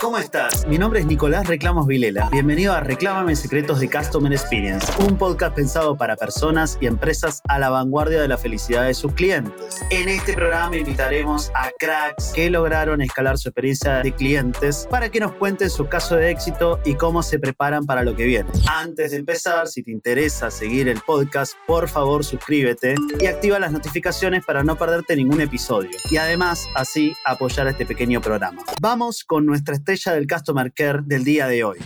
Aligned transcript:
¿cómo 0.00 0.18
estás? 0.18 0.66
Mi 0.66 0.78
nombre 0.78 1.00
es 1.00 1.06
Nicolás 1.06 1.46
Reclamos 1.46 1.86
Vilela. 1.86 2.28
Bienvenido 2.30 2.72
a 2.72 2.80
Reclámame 2.80 3.36
Secretos 3.36 3.80
de 3.80 3.88
Customer 3.88 4.32
Experience, 4.32 4.86
un 5.06 5.16
podcast 5.16 5.54
pensado 5.54 5.96
para 5.96 6.16
personas 6.16 6.76
y 6.80 6.86
empresas 6.86 7.40
a 7.48 7.58
la 7.58 7.70
vanguardia 7.70 8.20
de 8.20 8.28
la 8.28 8.36
felicidad 8.36 8.86
de 8.86 8.94
sus 8.94 9.12
clientes. 9.12 9.80
En 9.90 10.08
este 10.08 10.34
programa 10.34 10.76
invitaremos 10.76 11.50
a 11.54 11.70
cracks 11.78 12.32
que 12.34 12.50
lograron 12.50 13.00
escalar 13.00 13.38
su 13.38 13.48
experiencia 13.48 14.02
de 14.02 14.12
clientes 14.12 14.86
para 14.90 15.08
que 15.08 15.20
nos 15.20 15.32
cuenten 15.32 15.70
su 15.70 15.86
caso 15.86 16.16
de 16.16 16.30
éxito 16.30 16.80
y 16.84 16.94
cómo 16.94 17.22
se 17.22 17.38
preparan 17.38 17.86
para 17.86 18.02
lo 18.02 18.14
que 18.16 18.24
viene. 18.24 18.50
Antes 18.66 19.12
de 19.12 19.18
empezar, 19.18 19.68
si 19.68 19.82
te 19.82 19.90
interesa 19.90 20.50
seguir 20.50 20.88
el 20.88 21.00
podcast, 21.00 21.54
por 21.66 21.88
favor 21.88 22.24
suscríbete 22.24 22.96
y 23.20 23.26
activa 23.26 23.58
las 23.58 23.72
notificaciones 23.72 24.44
para 24.44 24.62
no 24.62 24.76
perderte 24.76 25.16
ningún 25.16 25.40
episodio. 25.40 25.90
Y 26.10 26.16
además, 26.16 26.66
así 26.74 27.14
apoyar 27.24 27.66
a 27.68 27.70
este 27.70 27.86
pequeño 27.86 28.20
programa. 28.20 28.62
Vamos 28.80 29.24
con 29.24 29.46
nuestra 29.46 29.74
estrella 29.92 30.16
del 30.16 30.26
Customer 30.26 30.72
Care 30.72 31.00
del 31.04 31.24
día 31.24 31.46
de 31.46 31.64
hoy. 31.64 31.78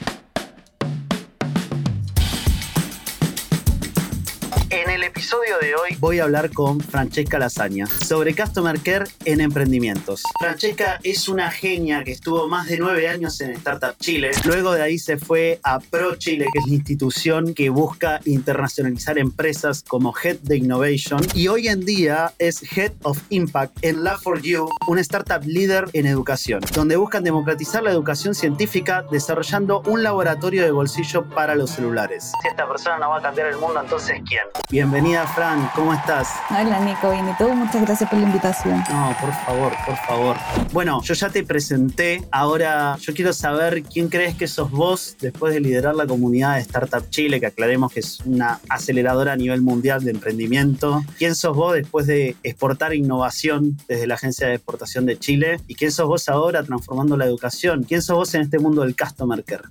Episodio 5.31 5.59
de 5.61 5.75
hoy 5.77 5.97
voy 6.01 6.19
a 6.19 6.25
hablar 6.25 6.51
con 6.51 6.81
Francesca 6.81 7.39
Lasaña 7.39 7.87
sobre 7.87 8.35
Customer 8.35 8.81
Care 8.81 9.05
en 9.25 9.41
emprendimientos. 9.41 10.25
Francesca 10.41 10.99
es 11.05 11.29
una 11.29 11.53
genia 11.53 12.03
que 12.03 12.11
estuvo 12.11 12.49
más 12.49 12.67
de 12.67 12.79
nueve 12.79 13.07
años 13.07 13.41
en 13.41 13.53
Startup 13.53 13.97
Chile. 14.01 14.33
Luego 14.45 14.73
de 14.73 14.83
ahí 14.83 14.99
se 14.99 15.19
fue 15.19 15.61
a 15.63 15.79
Pro 15.79 16.17
Chile, 16.17 16.47
que 16.53 16.59
es 16.59 16.67
la 16.67 16.75
institución 16.75 17.55
que 17.55 17.71
busca 17.71 18.21
internacionalizar 18.25 19.19
empresas 19.19 19.85
como 19.87 20.13
Head 20.21 20.39
de 20.41 20.57
Innovation. 20.57 21.21
Y 21.33 21.47
hoy 21.47 21.69
en 21.69 21.85
día 21.85 22.33
es 22.41 22.61
Head 22.77 22.95
of 23.05 23.23
Impact 23.29 23.79
en 23.83 24.03
Lab4U, 24.03 24.69
una 24.89 25.01
startup 25.01 25.45
líder 25.45 25.85
en 25.93 26.07
educación, 26.07 26.61
donde 26.75 26.97
buscan 26.97 27.23
democratizar 27.23 27.85
la 27.85 27.93
educación 27.93 28.35
científica 28.35 29.05
desarrollando 29.13 29.83
un 29.87 30.03
laboratorio 30.03 30.65
de 30.65 30.73
bolsillo 30.73 31.25
para 31.29 31.55
los 31.55 31.71
celulares. 31.71 32.33
Si 32.43 32.49
esta 32.49 32.69
persona 32.69 32.99
no 32.99 33.11
va 33.11 33.19
a 33.19 33.23
cambiar 33.23 33.47
el 33.47 33.59
mundo, 33.59 33.81
entonces 33.81 34.21
¿quién? 34.27 34.43
Bienvenida 34.69 35.20
Fran, 35.27 35.71
¿cómo 35.75 35.93
estás? 35.93 36.29
Hola, 36.51 36.81
Nico, 36.81 37.11
bien 37.11 37.29
y 37.29 37.35
tú. 37.37 37.49
Muchas 37.55 37.83
gracias 37.83 38.09
por 38.09 38.19
la 38.19 38.27
invitación. 38.27 38.83
No, 38.91 39.15
por 39.21 39.33
favor, 39.33 39.73
por 39.85 39.97
favor. 39.97 40.37
Bueno, 40.73 41.01
yo 41.03 41.15
ya 41.15 41.29
te 41.29 41.45
presenté. 41.45 42.27
Ahora 42.31 42.97
yo 42.97 43.15
quiero 43.15 43.33
saber 43.33 43.83
quién 43.83 44.09
crees 44.09 44.35
que 44.35 44.49
sos 44.49 44.71
vos 44.71 45.17
después 45.21 45.55
de 45.55 45.61
liderar 45.61 45.95
la 45.95 46.07
comunidad 46.07 46.57
de 46.57 46.61
Startup 46.63 47.09
Chile, 47.11 47.41
que 47.41 47.47
aclaremos 47.47 47.93
que 47.93 48.01
es 48.01 48.21
una 48.25 48.61
aceleradora 48.69 49.33
a 49.33 49.37
nivel 49.37 49.63
mundial 49.63 50.05
de 50.05 50.11
emprendimiento. 50.11 51.03
¿Quién 51.19 51.35
sos 51.35 51.57
vos 51.57 51.75
después 51.75 52.07
de 52.07 52.37
exportar 52.43 52.95
innovación 52.95 53.77
desde 53.89 54.07
la 54.07 54.15
Agencia 54.15 54.49
de 54.49 54.55
Exportación 54.55 55.07
de 55.07 55.19
Chile? 55.19 55.61
¿Y 55.67 55.75
quién 55.75 55.93
sos 55.93 56.07
vos 56.07 56.29
ahora 56.29 56.63
transformando 56.63 57.17
la 57.17 57.25
educación? 57.25 57.85
¿Quién 57.85 58.03
sos 58.03 58.17
vos 58.17 58.35
en 58.35 58.43
este 58.43 58.59
mundo 58.59 58.83
del 58.83 58.97
Customer 58.97 59.43
Care? 59.45 59.65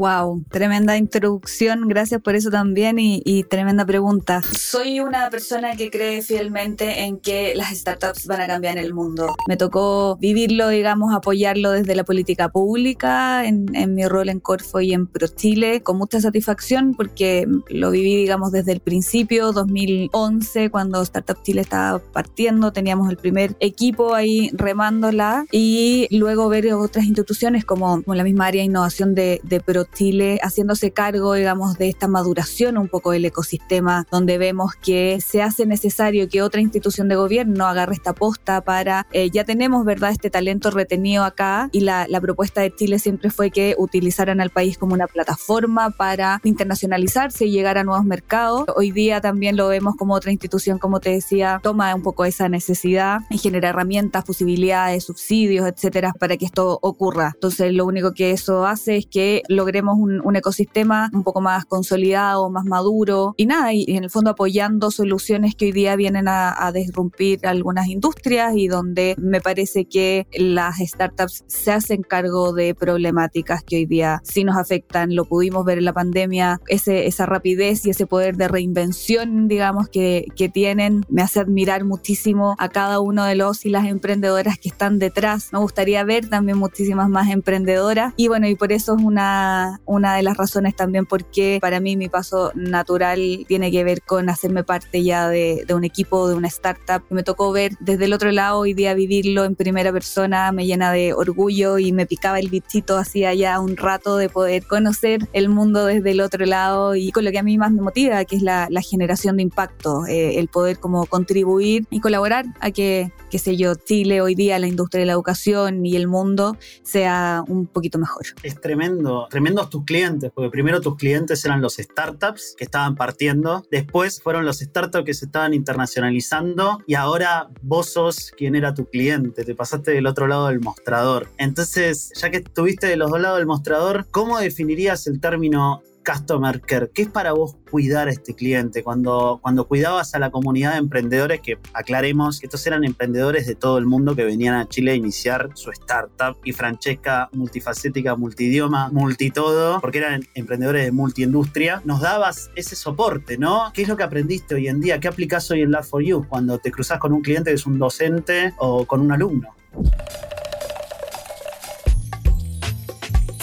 Wow, 0.00 0.46
tremenda 0.48 0.96
introducción, 0.96 1.86
gracias 1.86 2.22
por 2.22 2.34
eso 2.34 2.48
también 2.48 2.96
y, 2.98 3.44
tremenda 3.50 3.84
pregunta. 3.84 4.40
Soy 4.58 5.00
una 5.00 5.28
persona 5.28 5.76
que 5.76 5.90
cree 5.90 6.22
fielmente 6.22 7.02
en 7.02 7.18
que 7.18 7.54
las 7.54 7.76
startups 7.76 8.26
van 8.26 8.40
a 8.40 8.46
cambiar 8.46 8.78
el 8.78 8.94
mundo. 8.94 9.36
Me 9.46 9.58
tocó 9.58 10.16
vivirlo, 10.16 10.68
digamos, 10.68 11.14
apoyarlo 11.14 11.72
desde 11.72 11.94
la 11.94 12.04
política 12.04 12.48
pública, 12.48 13.44
en, 13.44 13.66
mi 13.94 14.06
rol 14.06 14.30
en 14.30 14.40
Corfo 14.40 14.80
y 14.80 14.94
en 14.94 15.06
ProChile, 15.06 15.82
con 15.82 15.98
mucha 15.98 16.18
satisfacción 16.18 16.94
porque 16.94 17.46
lo 17.68 17.90
viví, 17.90 18.16
digamos, 18.16 18.52
desde 18.52 18.72
el 18.72 18.80
principio, 18.80 19.52
2011, 19.52 20.70
cuando 20.70 21.02
Startup 21.02 21.42
Chile 21.42 21.60
estaba 21.60 21.98
partiendo, 21.98 22.72
teníamos 22.72 23.10
el 23.10 23.18
primer 23.18 23.54
equipo 23.60 24.14
ahí 24.14 24.50
remándola 24.54 25.44
y 25.52 26.08
luego 26.10 26.48
ver 26.48 26.72
otras 26.72 27.04
instituciones 27.04 27.66
como, 27.66 28.02
la 28.06 28.24
misma 28.24 28.46
área 28.46 28.62
de 28.62 28.66
innovación 28.66 29.14
de, 29.14 29.42
de 29.44 29.60
Pro 29.60 29.89
Chile 29.92 30.38
haciéndose 30.42 30.92
cargo, 30.92 31.34
digamos, 31.34 31.78
de 31.78 31.88
esta 31.88 32.08
maduración 32.08 32.78
un 32.78 32.88
poco 32.88 33.12
del 33.12 33.24
ecosistema, 33.24 34.06
donde 34.10 34.38
vemos 34.38 34.74
que 34.74 35.20
se 35.20 35.42
hace 35.42 35.66
necesario 35.66 36.28
que 36.28 36.42
otra 36.42 36.60
institución 36.60 37.08
de 37.08 37.16
gobierno 37.16 37.66
agarre 37.66 37.94
esta 37.94 38.12
posta 38.12 38.60
para, 38.60 39.06
eh, 39.12 39.30
ya 39.30 39.44
tenemos, 39.44 39.84
¿verdad?, 39.84 40.10
este 40.10 40.30
talento 40.30 40.70
retenido 40.70 41.24
acá 41.24 41.68
y 41.72 41.80
la, 41.80 42.06
la 42.08 42.20
propuesta 42.20 42.60
de 42.60 42.74
Chile 42.74 42.98
siempre 42.98 43.30
fue 43.30 43.50
que 43.50 43.74
utilizaran 43.78 44.40
al 44.40 44.50
país 44.50 44.78
como 44.78 44.94
una 44.94 45.06
plataforma 45.06 45.90
para 45.90 46.40
internacionalizarse 46.44 47.46
y 47.46 47.50
llegar 47.50 47.78
a 47.78 47.84
nuevos 47.84 48.04
mercados. 48.04 48.64
Hoy 48.76 48.90
día 48.90 49.20
también 49.20 49.56
lo 49.56 49.68
vemos 49.68 49.94
como 49.96 50.14
otra 50.14 50.32
institución, 50.32 50.78
como 50.78 51.00
te 51.00 51.10
decía, 51.10 51.60
toma 51.62 51.94
un 51.94 52.02
poco 52.02 52.24
esa 52.24 52.48
necesidad 52.48 53.20
y 53.30 53.38
genera 53.38 53.70
herramientas, 53.70 54.24
posibilidades, 54.24 55.04
subsidios, 55.04 55.66
etcétera, 55.66 56.12
para 56.18 56.36
que 56.36 56.44
esto 56.44 56.78
ocurra. 56.82 57.32
Entonces, 57.34 57.72
lo 57.72 57.86
único 57.86 58.12
que 58.12 58.32
eso 58.32 58.66
hace 58.66 58.96
es 58.96 59.06
que 59.06 59.42
logre 59.48 59.69
queremos 59.70 59.96
un, 59.98 60.36
ecosistema 60.36 61.10
un 61.12 61.22
poco 61.22 61.40
más 61.40 61.64
consolidado, 61.64 62.50
más 62.50 62.64
maduro. 62.64 63.34
Y 63.36 63.46
nada, 63.46 63.72
y, 63.72 63.84
en 63.88 64.04
el 64.04 64.10
fondo 64.10 64.30
apoyando 64.30 64.90
soluciones 64.90 65.54
que 65.54 65.66
hoy 65.66 65.72
día 65.72 65.94
vienen 65.94 66.26
a, 66.28 66.66
a 66.66 66.72
disrumpir 66.72 67.46
algunas 67.46 67.86
industrias 67.86 68.56
y 68.56 68.66
donde 68.66 69.14
me 69.18 69.40
parece 69.40 69.84
que 69.84 70.26
las 70.32 70.78
startups 70.78 71.44
se 71.46 71.72
hacen 71.72 72.02
cargo 72.02 72.52
de 72.52 72.74
problemáticas 72.74 73.62
que 73.62 73.76
hoy 73.76 73.86
día 73.86 74.20
sí 74.24 74.44
nos 74.44 74.56
afectan, 74.56 75.14
lo 75.14 75.24
pudimos 75.24 75.64
ver 75.64 75.78
en 75.78 75.84
la 75.84 75.92
pandemia, 75.92 76.60
ese, 76.66 77.06
esa 77.06 77.26
rapidez 77.26 77.86
y 77.86 77.90
ese 77.90 78.06
poder 78.06 78.36
de 78.36 78.48
reinvención, 78.48 79.48
digamos, 79.48 79.88
que, 79.88 80.26
que 80.36 80.48
tienen, 80.48 81.04
me 81.08 81.22
hace 81.22 81.40
admirar 81.40 81.84
muchísimo 81.84 82.56
a 82.58 82.68
cada 82.68 83.00
uno 83.00 83.24
de 83.24 83.34
los 83.34 83.64
y 83.64 83.70
las 83.70 83.86
emprendedoras 83.86 84.58
que 84.58 84.68
están 84.68 84.98
detrás. 84.98 85.50
Me 85.52 85.58
gustaría 85.58 86.02
ver 86.04 86.28
también 86.28 86.58
muchísimas 86.58 87.08
más 87.08 87.30
emprendedoras. 87.30 88.14
Y 88.16 88.28
bueno, 88.28 88.48
y 88.48 88.54
por 88.54 88.72
eso 88.72 88.96
es 88.96 89.02
una 89.02 89.59
una, 89.84 90.16
de 90.16 90.22
las 90.22 90.36
razones 90.36 90.76
también 90.76 91.06
porque 91.06 91.58
para 91.60 91.80
mí 91.80 91.96
mi 91.96 92.08
paso 92.08 92.52
natural 92.54 93.44
tiene 93.46 93.70
que 93.70 93.84
ver 93.84 94.02
con 94.02 94.28
hacerme 94.28 94.64
parte 94.64 95.02
ya 95.02 95.28
de, 95.28 95.64
un 95.74 95.84
equipo, 95.84 96.28
de 96.28 96.34
una 96.34 96.48
startup. 96.48 97.02
Me 97.10 97.22
tocó 97.22 97.52
ver 97.52 97.72
desde 97.80 98.06
el 98.06 98.12
otro 98.12 98.30
lado, 98.32 98.58
hoy 98.58 98.74
día 98.74 98.94
vivirlo 98.94 99.44
en 99.44 99.54
primera 99.54 99.92
persona 99.92 100.52
me 100.52 100.66
llena 100.66 100.92
de 100.92 101.12
orgullo 101.12 101.78
y 101.78 101.92
me 101.92 102.06
picaba 102.06 102.38
el 102.38 102.48
bichito 102.48 102.96
hacía 102.96 103.34
ya 103.34 103.60
un 103.60 103.76
rato 103.76 104.16
de 104.16 104.28
poder 104.28 104.66
conocer 104.66 105.28
el 105.32 105.48
mundo 105.48 105.86
desde 105.86 106.10
el 106.10 106.20
otro 106.20 106.46
lado 106.46 106.94
y 106.94 107.12
con 107.12 107.24
lo 107.24 107.30
que 107.30 107.38
a 107.38 107.42
mí 107.42 107.58
más 107.58 107.72
me 107.72 107.82
motiva, 107.82 108.24
que 108.24 108.36
es 108.36 108.42
la, 108.42 108.68
generación 108.80 109.36
de 109.36 109.42
impacto, 109.42 110.06
eh, 110.06 110.38
el 110.38 110.48
poder 110.48 110.78
como 110.78 111.04
contribuir 111.04 111.86
y 111.90 112.00
colaborar 112.00 112.46
a 112.60 112.70
que, 112.70 113.12
qué 113.30 113.38
sé 113.38 113.56
yo, 113.56 113.74
Chile 113.76 114.20
hoy 114.20 114.34
día, 114.34 114.58
la 114.58 114.66
industria 114.66 115.00
de 115.00 115.06
la 115.06 115.12
educación 115.12 115.86
y 115.86 115.94
el 115.96 116.08
mundo 116.08 116.56
sea 116.82 117.44
un 117.46 117.66
poquito 117.66 117.98
mejor. 117.98 118.26
Es 118.42 118.60
tremendo, 118.60 119.28
tremendo 119.30 119.68
tus 119.68 119.84
clientes, 119.84 120.32
porque 120.34 120.50
primero 120.50 120.80
tus 120.80 120.96
clientes 120.96 121.44
eran 121.44 121.60
los 121.60 121.76
startups 121.76 122.56
que 122.58 122.64
estaban 122.64 122.96
partiendo, 122.96 123.64
después 123.70 124.20
fueron 124.20 124.44
los 124.44 124.58
startups 124.58 125.04
que 125.04 125.14
se 125.14 125.26
estaban 125.26 125.54
internacionalizando 125.54 126.78
y 126.86 126.94
ahora 126.94 127.48
vos 127.62 127.92
sos 127.92 128.32
quien 128.36 128.56
era 128.56 128.74
tu 128.74 128.86
cliente, 128.86 129.44
te 129.44 129.54
pasaste 129.54 129.92
del 129.92 130.06
otro 130.06 130.26
lado 130.26 130.48
del 130.48 130.60
mostrador. 130.60 131.28
Entonces, 131.38 132.12
ya 132.20 132.30
que 132.30 132.38
estuviste 132.38 132.88
de 132.88 132.96
los 132.96 133.10
dos 133.10 133.20
lados 133.20 133.38
del 133.38 133.46
mostrador, 133.46 134.06
¿cómo 134.10 134.40
definirías 134.40 135.06
el 135.06 135.20
término 135.20 135.82
customer 136.10 136.60
care? 136.60 136.90
¿Qué 136.92 137.02
es 137.02 137.08
para 137.08 137.32
vos 137.32 137.56
cuidar 137.70 138.08
a 138.08 138.10
este 138.10 138.34
cliente? 138.34 138.82
Cuando, 138.82 139.38
cuando 139.42 139.66
cuidabas 139.66 140.14
a 140.14 140.18
la 140.18 140.30
comunidad 140.30 140.72
de 140.72 140.78
emprendedores, 140.78 141.40
que 141.40 141.58
aclaremos 141.72 142.40
que 142.40 142.46
estos 142.46 142.66
eran 142.66 142.84
emprendedores 142.84 143.46
de 143.46 143.54
todo 143.54 143.78
el 143.78 143.86
mundo 143.86 144.16
que 144.16 144.24
venían 144.24 144.54
a 144.54 144.68
Chile 144.68 144.92
a 144.92 144.94
iniciar 144.94 145.50
su 145.54 145.70
startup 145.70 146.36
y 146.44 146.52
Francesca, 146.52 147.28
multifacética, 147.32 148.16
multidioma, 148.16 148.90
multitodo, 148.90 149.80
porque 149.80 149.98
eran 149.98 150.22
emprendedores 150.34 150.84
de 150.84 150.92
multiindustria, 150.92 151.82
nos 151.84 152.00
dabas 152.00 152.50
ese 152.56 152.76
soporte, 152.76 153.38
¿no? 153.38 153.70
¿Qué 153.72 153.82
es 153.82 153.88
lo 153.88 153.96
que 153.96 154.02
aprendiste 154.02 154.54
hoy 154.54 154.68
en 154.68 154.80
día? 154.80 154.98
¿Qué 154.98 155.08
aplicas 155.08 155.50
hoy 155.50 155.62
en 155.62 155.70
Lab4U 155.70 156.28
cuando 156.28 156.58
te 156.58 156.70
cruzas 156.70 156.98
con 156.98 157.12
un 157.12 157.22
cliente 157.22 157.50
que 157.50 157.56
es 157.56 157.66
un 157.66 157.78
docente 157.78 158.54
o 158.58 158.84
con 158.84 159.00
un 159.00 159.12
alumno? 159.12 159.54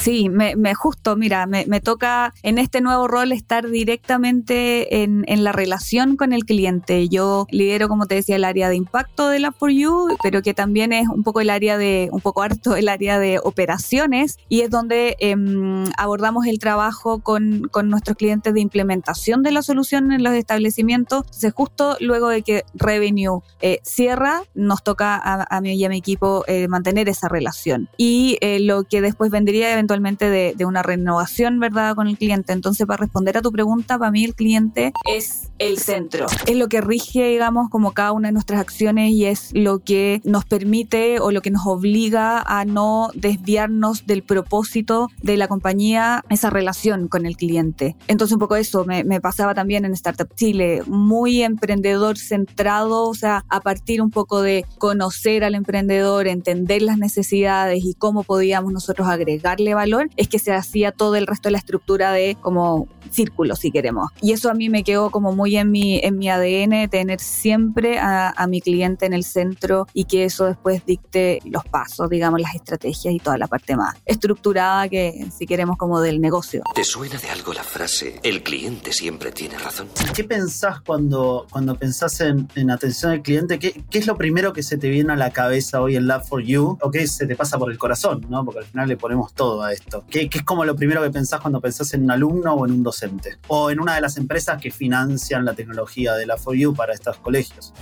Sí, 0.08 0.30
me, 0.30 0.74
justo, 0.74 1.18
mira, 1.18 1.48
me, 1.48 1.82
toca 1.82 2.34
en 2.42 2.60
este 2.60 2.80
nuevo 2.80 3.10
rol 3.10 3.34
estar 3.34 3.68
directamente 3.68 5.04
en, 5.04 5.26
la 5.44 5.52
relación 5.52 6.16
con 6.16 6.32
el 6.32 6.46
cliente. 6.46 7.10
Yo 7.10 7.46
lidero, 7.52 7.90
como 7.90 8.06
te 8.06 8.16
decía, 8.16 8.38
el 8.38 8.46
área 8.46 8.70
de 8.70 8.78
impacto 8.78 9.28
de 9.28 9.40
la 9.40 9.52
For 9.52 9.70
You, 9.70 10.16
pero 10.24 10.42
que 10.42 10.54
también 10.54 10.94
es 10.94 11.10
un 11.10 11.24
poco 11.24 11.42
el 11.42 11.50
área 11.50 11.78
de, 11.78 12.08
un 12.14 12.22
poco 12.22 12.42
harto 12.42 12.78
el 12.78 12.88
área 12.88 13.20
de 13.20 13.42
operaciones 13.44 14.38
y 14.48 14.62
es 14.62 14.70
donde 14.70 15.18
em, 15.20 15.84
abordamos 15.98 16.48
el 16.48 16.58
trabajo 16.58 17.20
con, 17.20 17.70
nuestros 17.84 18.16
clientes 18.16 18.54
de 18.54 18.62
implementación 18.62 19.44
de 19.44 19.52
la 19.52 19.62
solución 19.62 20.14
en 20.14 20.24
los 20.24 20.36
establecimientos. 20.36 21.24
Entonces, 21.26 21.54
justo 21.54 21.98
luego 22.00 22.30
de 22.30 22.44
que 22.44 22.64
Revenue 22.76 23.42
eh, 23.60 23.82
cierra, 23.84 24.44
nos 24.56 24.84
toca 24.84 25.18
a, 25.18 25.46
a, 25.50 25.60
mí 25.60 25.74
y 25.74 25.84
a 25.84 25.90
mi 25.90 25.98
equipo 25.98 26.46
eh, 26.48 26.70
mantener 26.70 27.10
esa 27.10 27.28
relación. 27.28 27.90
Y 27.98 28.38
eh, 28.40 28.62
lo 28.62 28.86
que 28.86 29.02
después 29.02 29.32
vendría 29.32 29.74
eventualmente 29.74 29.97
eventualmente 29.98 30.30
de, 30.30 30.54
de 30.56 30.66
una 30.66 30.84
renovación, 30.84 31.60
¿verdad?, 31.60 31.96
con 31.96 32.08
el 32.08 32.18
cliente. 32.18 32.54
Entonces, 32.54 32.86
para 32.86 32.98
responder 32.98 33.38
a 33.38 33.42
tu 33.42 33.52
pregunta, 33.52 33.98
para 33.98 34.12
mí 34.12 34.24
el 34.24 34.36
cliente 34.36 34.94
es 35.12 35.50
el 35.60 35.78
centro. 35.80 36.28
Es 36.46 36.56
lo 36.56 36.68
que 36.68 36.82
rige, 36.82 37.30
digamos, 37.30 37.70
como 37.70 37.92
cada 37.94 38.12
una 38.12 38.28
de 38.30 38.32
nuestras 38.32 38.60
acciones 38.60 39.12
y 39.12 39.26
es 39.26 39.52
lo 39.54 39.80
que 39.80 40.22
nos 40.24 40.46
permite 40.46 41.20
o 41.20 41.32
lo 41.32 41.42
que 41.42 41.52
nos 41.52 41.66
obliga 41.66 42.42
a 42.42 42.66
no 42.66 43.10
desviarnos 43.16 44.06
del 44.06 44.24
propósito 44.24 45.10
de 45.22 45.38
la 45.38 45.48
compañía, 45.48 46.24
esa 46.30 46.50
relación 46.50 47.08
con 47.08 47.26
el 47.26 47.36
cliente. 47.36 47.96
Entonces, 48.08 48.34
un 48.34 48.40
poco 48.40 48.56
eso 48.56 48.86
me, 48.86 49.04
me 49.04 49.20
pasaba 49.20 49.54
también 49.54 49.86
en 49.86 49.94
Startup 49.94 50.30
Chile, 50.36 50.84
muy 50.86 51.44
emprendedor 51.44 52.18
centrado, 52.18 53.10
o 53.10 53.14
sea, 53.16 53.46
a 53.50 53.62
partir 53.62 54.02
un 54.02 54.12
poco 54.12 54.42
de 54.42 54.66
conocer 54.78 55.44
al 55.44 55.56
emprendedor, 55.56 56.28
entender 56.28 56.82
las 56.82 56.98
necesidades 56.98 57.84
y 57.84 57.94
cómo 57.96 58.24
podíamos 58.24 58.72
nosotros 58.72 59.08
agregarle 59.08 59.74
valor, 59.74 59.87
es 60.16 60.28
que 60.28 60.40
se 60.40 60.54
hacía 60.54 60.92
todo 60.92 61.16
el 61.16 61.28
resto 61.28 61.48
de 61.48 61.54
la 61.54 61.58
estructura 61.58 62.12
de 62.12 62.38
como 62.42 62.88
círculo, 63.12 63.56
si 63.56 63.72
queremos. 63.72 64.12
Y 64.22 64.34
eso 64.34 64.50
a 64.50 64.54
mí 64.54 64.70
me 64.70 64.84
quedó 64.84 65.10
como 65.10 65.32
muy 65.32 65.58
en 65.58 65.72
mi, 65.72 66.00
en 66.04 66.18
mi 66.18 66.30
ADN, 66.30 66.90
tener 66.90 67.20
siempre 67.20 68.00
a, 68.00 68.30
a 68.30 68.48
mi 68.48 68.62
cliente 68.62 69.06
en 69.06 69.14
el 69.14 69.24
centro 69.24 69.88
y 69.94 70.06
que 70.06 70.26
eso 70.26 70.46
después 70.46 70.86
dicte 70.86 71.40
los 71.46 71.64
pasos, 71.66 72.10
digamos, 72.10 72.42
las 72.42 72.56
estrategias 72.56 73.14
y 73.14 73.20
toda 73.20 73.38
la 73.38 73.48
parte 73.48 73.76
más 73.76 73.96
estructurada 74.06 74.90
que, 74.90 75.28
si 75.38 75.46
queremos, 75.46 75.78
como 75.78 76.02
del 76.02 76.20
negocio. 76.20 76.64
¿Te 76.76 76.84
suena 76.84 77.18
de 77.18 77.30
algo 77.30 77.54
la 77.54 77.64
frase, 77.64 78.20
el 78.24 78.44
cliente 78.44 78.92
siempre 78.94 79.32
tiene 79.32 79.58
razón? 79.58 79.88
¿Qué 80.14 80.24
pensás 80.24 80.82
cuando, 80.82 81.48
cuando 81.52 81.76
pensás 81.76 82.20
en, 82.22 82.48
en 82.56 82.72
atención 82.72 83.12
al 83.12 83.22
cliente? 83.22 83.60
¿Qué, 83.60 83.84
¿Qué, 83.90 84.00
es 84.00 84.08
lo 84.08 84.18
primero 84.18 84.54
que 84.54 84.64
se 84.64 84.78
te 84.78 84.90
viene 84.90 85.14
a 85.14 85.16
la 85.16 85.32
cabeza 85.32 85.82
hoy 85.82 85.96
en 85.96 86.08
Lab 86.08 86.26
for 86.26 86.42
You? 86.42 86.78
¿O 86.82 86.92
qué 86.92 87.08
se 87.08 87.28
te 87.28 87.36
pasa 87.36 87.58
por 87.58 87.72
el 87.72 87.78
corazón? 87.78 88.26
¿no? 88.30 88.44
Porque 88.44 88.60
al 88.60 88.66
final 88.66 88.88
le 88.88 88.98
ponemos 88.98 89.34
todo 89.34 89.64
a 89.64 89.74
esto. 89.78 90.06
¿Qué, 90.10 90.30
¿Qué, 90.30 90.40
es 90.40 90.44
como 90.44 90.66
lo 90.66 90.76
primero 90.76 91.02
que 91.02 91.10
pensás 91.10 91.40
cuando 91.40 91.62
pensás 91.62 91.94
en 91.94 92.04
un 92.04 92.12
alumno 92.12 92.54
o 92.54 92.66
en 92.66 92.74
un 92.74 92.84
docente? 92.84 93.38
O 93.48 93.72
en 93.72 93.80
una 93.80 93.96
de 93.96 94.02
las 94.02 94.18
empresas 94.18 94.62
que 94.62 94.72
financian 94.72 95.46
la 95.46 95.54
tecnología 95.54 96.14
de 96.14 96.26
Lab 96.26 96.40
for 96.40 96.56
You 96.56 96.74
para 96.74 96.94
estos 96.94 97.18
colegios. 97.18 97.74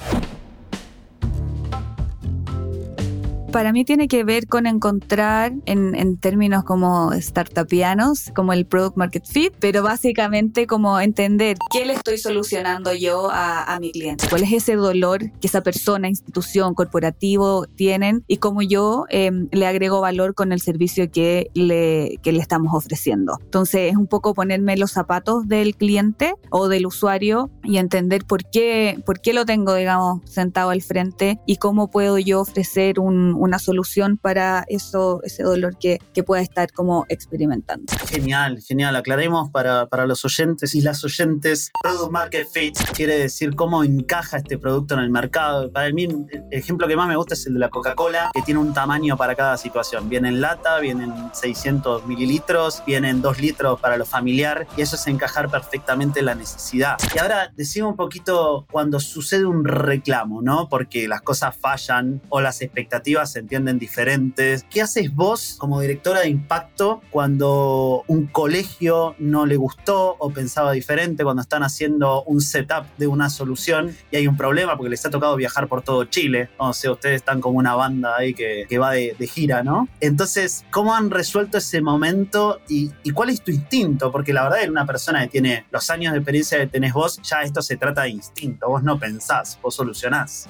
Para 3.55 3.71
mí 3.71 3.85
tiene 3.85 4.09
que 4.09 4.25
ver 4.25 4.47
con 4.47 4.67
encontrar 4.67 5.53
en, 5.65 5.95
en, 5.95 6.17
términos 6.17 6.65
como 6.65 7.13
startupianos, 7.13 8.33
como 8.35 8.51
el 8.51 8.65
product 8.65 8.97
market 8.97 9.25
fit, 9.25 9.53
pero 9.61 9.81
básicamente 9.81 10.67
como 10.67 10.99
entender 10.99 11.55
qué 11.71 11.85
le 11.85 11.93
estoy 11.93 12.17
solucionando 12.17 12.93
yo 12.93 13.29
a, 13.31 13.63
a 13.63 13.79
mi 13.79 13.93
cliente, 13.93 14.27
cuál 14.29 14.43
es 14.43 14.51
ese 14.51 14.75
dolor 14.75 15.31
que 15.39 15.47
esa 15.47 15.61
persona, 15.61 16.09
institución, 16.09 16.73
corporativo 16.73 17.65
tienen 17.65 18.25
y 18.27 18.37
cómo 18.39 18.61
yo 18.61 19.05
eh, 19.09 19.31
le 19.53 19.67
agrego 19.67 20.01
valor 20.01 20.35
con 20.35 20.51
el 20.51 20.59
servicio 20.59 21.09
que 21.09 21.49
le, 21.53 22.19
que 22.23 22.33
le 22.33 22.39
estamos 22.39 22.73
ofreciendo. 22.73 23.37
Entonces 23.41 23.89
es 23.89 23.95
un 23.95 24.07
poco 24.07 24.33
ponerme 24.33 24.75
los 24.75 24.91
zapatos 24.91 25.47
del 25.47 25.77
cliente 25.77 26.33
o 26.49 26.67
del 26.67 26.85
usuario 26.85 27.49
y 27.63 27.77
entender 27.77 28.25
por 28.25 28.43
qué, 28.43 29.01
por 29.05 29.21
qué 29.21 29.31
lo 29.31 29.45
tengo, 29.45 29.75
digamos, 29.75 30.19
sentado 30.25 30.71
al 30.71 30.81
frente 30.81 31.39
y 31.45 31.55
cómo 31.55 31.89
puedo 31.89 32.17
yo 32.19 32.41
ofrecer 32.41 32.99
un, 32.99 33.44
una 33.45 33.59
solución 33.59 34.17
para 34.17 34.65
eso, 34.67 35.21
ese 35.23 35.43
dolor 35.43 35.77
que, 35.77 35.99
que 36.13 36.23
pueda 36.23 36.41
estar 36.41 36.71
como 36.71 37.05
experimentando. 37.09 37.93
Genial, 38.07 38.59
genial. 38.61 38.95
Aclaremos 38.95 39.49
para, 39.51 39.87
para 39.87 40.05
los 40.05 40.25
oyentes 40.25 40.75
y 40.75 40.81
las 40.81 41.03
oyentes, 41.03 41.71
Product 41.81 42.11
Market 42.11 42.47
Fit 42.51 42.77
quiere 42.93 43.17
decir 43.17 43.55
cómo 43.55 43.83
encaja 43.83 44.37
este 44.37 44.57
producto 44.57 44.95
en 44.95 45.01
el 45.01 45.09
mercado. 45.09 45.71
Para 45.71 45.91
mí, 45.91 46.05
el 46.05 46.43
ejemplo 46.51 46.87
que 46.87 46.95
más 46.95 47.07
me 47.07 47.15
gusta 47.15 47.33
es 47.33 47.45
el 47.47 47.53
de 47.53 47.59
la 47.59 47.69
Coca-Cola, 47.69 48.31
que 48.33 48.41
tiene 48.41 48.59
un 48.59 48.73
tamaño 48.73 49.17
para 49.17 49.35
cada 49.35 49.57
situación. 49.57 50.09
Viene 50.09 50.29
en 50.29 50.41
lata, 50.41 50.79
vienen 50.79 51.13
600 51.33 52.05
mililitros, 52.05 52.83
vienen 52.85 53.21
2 53.21 53.39
litros 53.39 53.79
para 53.79 53.97
lo 53.97 54.05
familiar 54.05 54.67
y 54.77 54.81
eso 54.81 54.95
es 54.95 55.07
encajar 55.07 55.49
perfectamente 55.49 56.21
la 56.21 56.35
necesidad. 56.35 56.97
Y 57.13 57.19
ahora 57.19 57.51
decimos 57.55 57.91
un 57.91 57.97
poquito 57.97 58.65
cuando 58.71 58.99
sucede 58.99 59.45
un 59.45 59.65
reclamo, 59.65 60.41
¿no? 60.41 60.69
Porque 60.69 61.07
las 61.07 61.21
cosas 61.21 61.55
fallan 61.55 62.21
o 62.29 62.41
las 62.41 62.61
expectativas 62.61 63.24
se 63.25 63.39
entienden 63.39 63.79
diferentes. 63.79 64.65
¿Qué 64.69 64.81
haces 64.81 65.13
vos 65.13 65.55
como 65.57 65.79
directora 65.81 66.21
de 66.21 66.29
impacto 66.29 67.01
cuando 67.09 68.03
un 68.07 68.27
colegio 68.27 69.15
no 69.19 69.45
le 69.45 69.55
gustó 69.55 70.15
o 70.19 70.31
pensaba 70.31 70.71
diferente, 70.71 71.23
cuando 71.23 71.41
están 71.41 71.63
haciendo 71.63 72.23
un 72.23 72.41
setup 72.41 72.85
de 72.97 73.07
una 73.07 73.29
solución 73.29 73.95
y 74.11 74.17
hay 74.17 74.27
un 74.27 74.37
problema 74.37 74.77
porque 74.77 74.89
les 74.89 75.05
ha 75.05 75.09
tocado 75.09 75.35
viajar 75.35 75.67
por 75.67 75.81
todo 75.81 76.05
Chile? 76.05 76.49
O 76.57 76.73
sea, 76.73 76.91
ustedes 76.91 77.17
están 77.17 77.41
como 77.41 77.59
una 77.59 77.75
banda 77.75 78.15
ahí 78.17 78.33
que, 78.33 78.65
que 78.67 78.77
va 78.77 78.91
de, 78.91 79.15
de, 79.17 79.27
gira, 79.27 79.63
¿no? 79.63 79.87
Entonces, 79.99 80.65
¿cómo 80.71 80.93
han 80.93 81.09
resuelto 81.11 81.57
ese 81.57 81.81
momento 81.81 82.59
y, 82.67 82.91
cuál 83.13 83.29
es 83.29 83.41
tu 83.41 83.51
instinto? 83.51 84.11
Porque 84.11 84.33
la 84.33 84.43
verdad, 84.43 84.69
una 84.69 84.85
persona 84.85 85.21
que 85.23 85.29
tiene 85.29 85.65
los 85.71 85.89
años 85.89 86.13
de 86.13 86.19
experiencia 86.19 86.57
que 86.59 86.67
tenés 86.67 86.93
vos, 86.93 87.19
ya 87.23 87.41
esto 87.41 87.61
se 87.61 87.77
trata 87.77 88.03
de 88.03 88.09
instinto. 88.09 88.67
Vos 88.67 88.83
no 88.83 88.99
pensás, 88.99 89.57
vos 89.61 89.75
solucionás. 89.75 90.47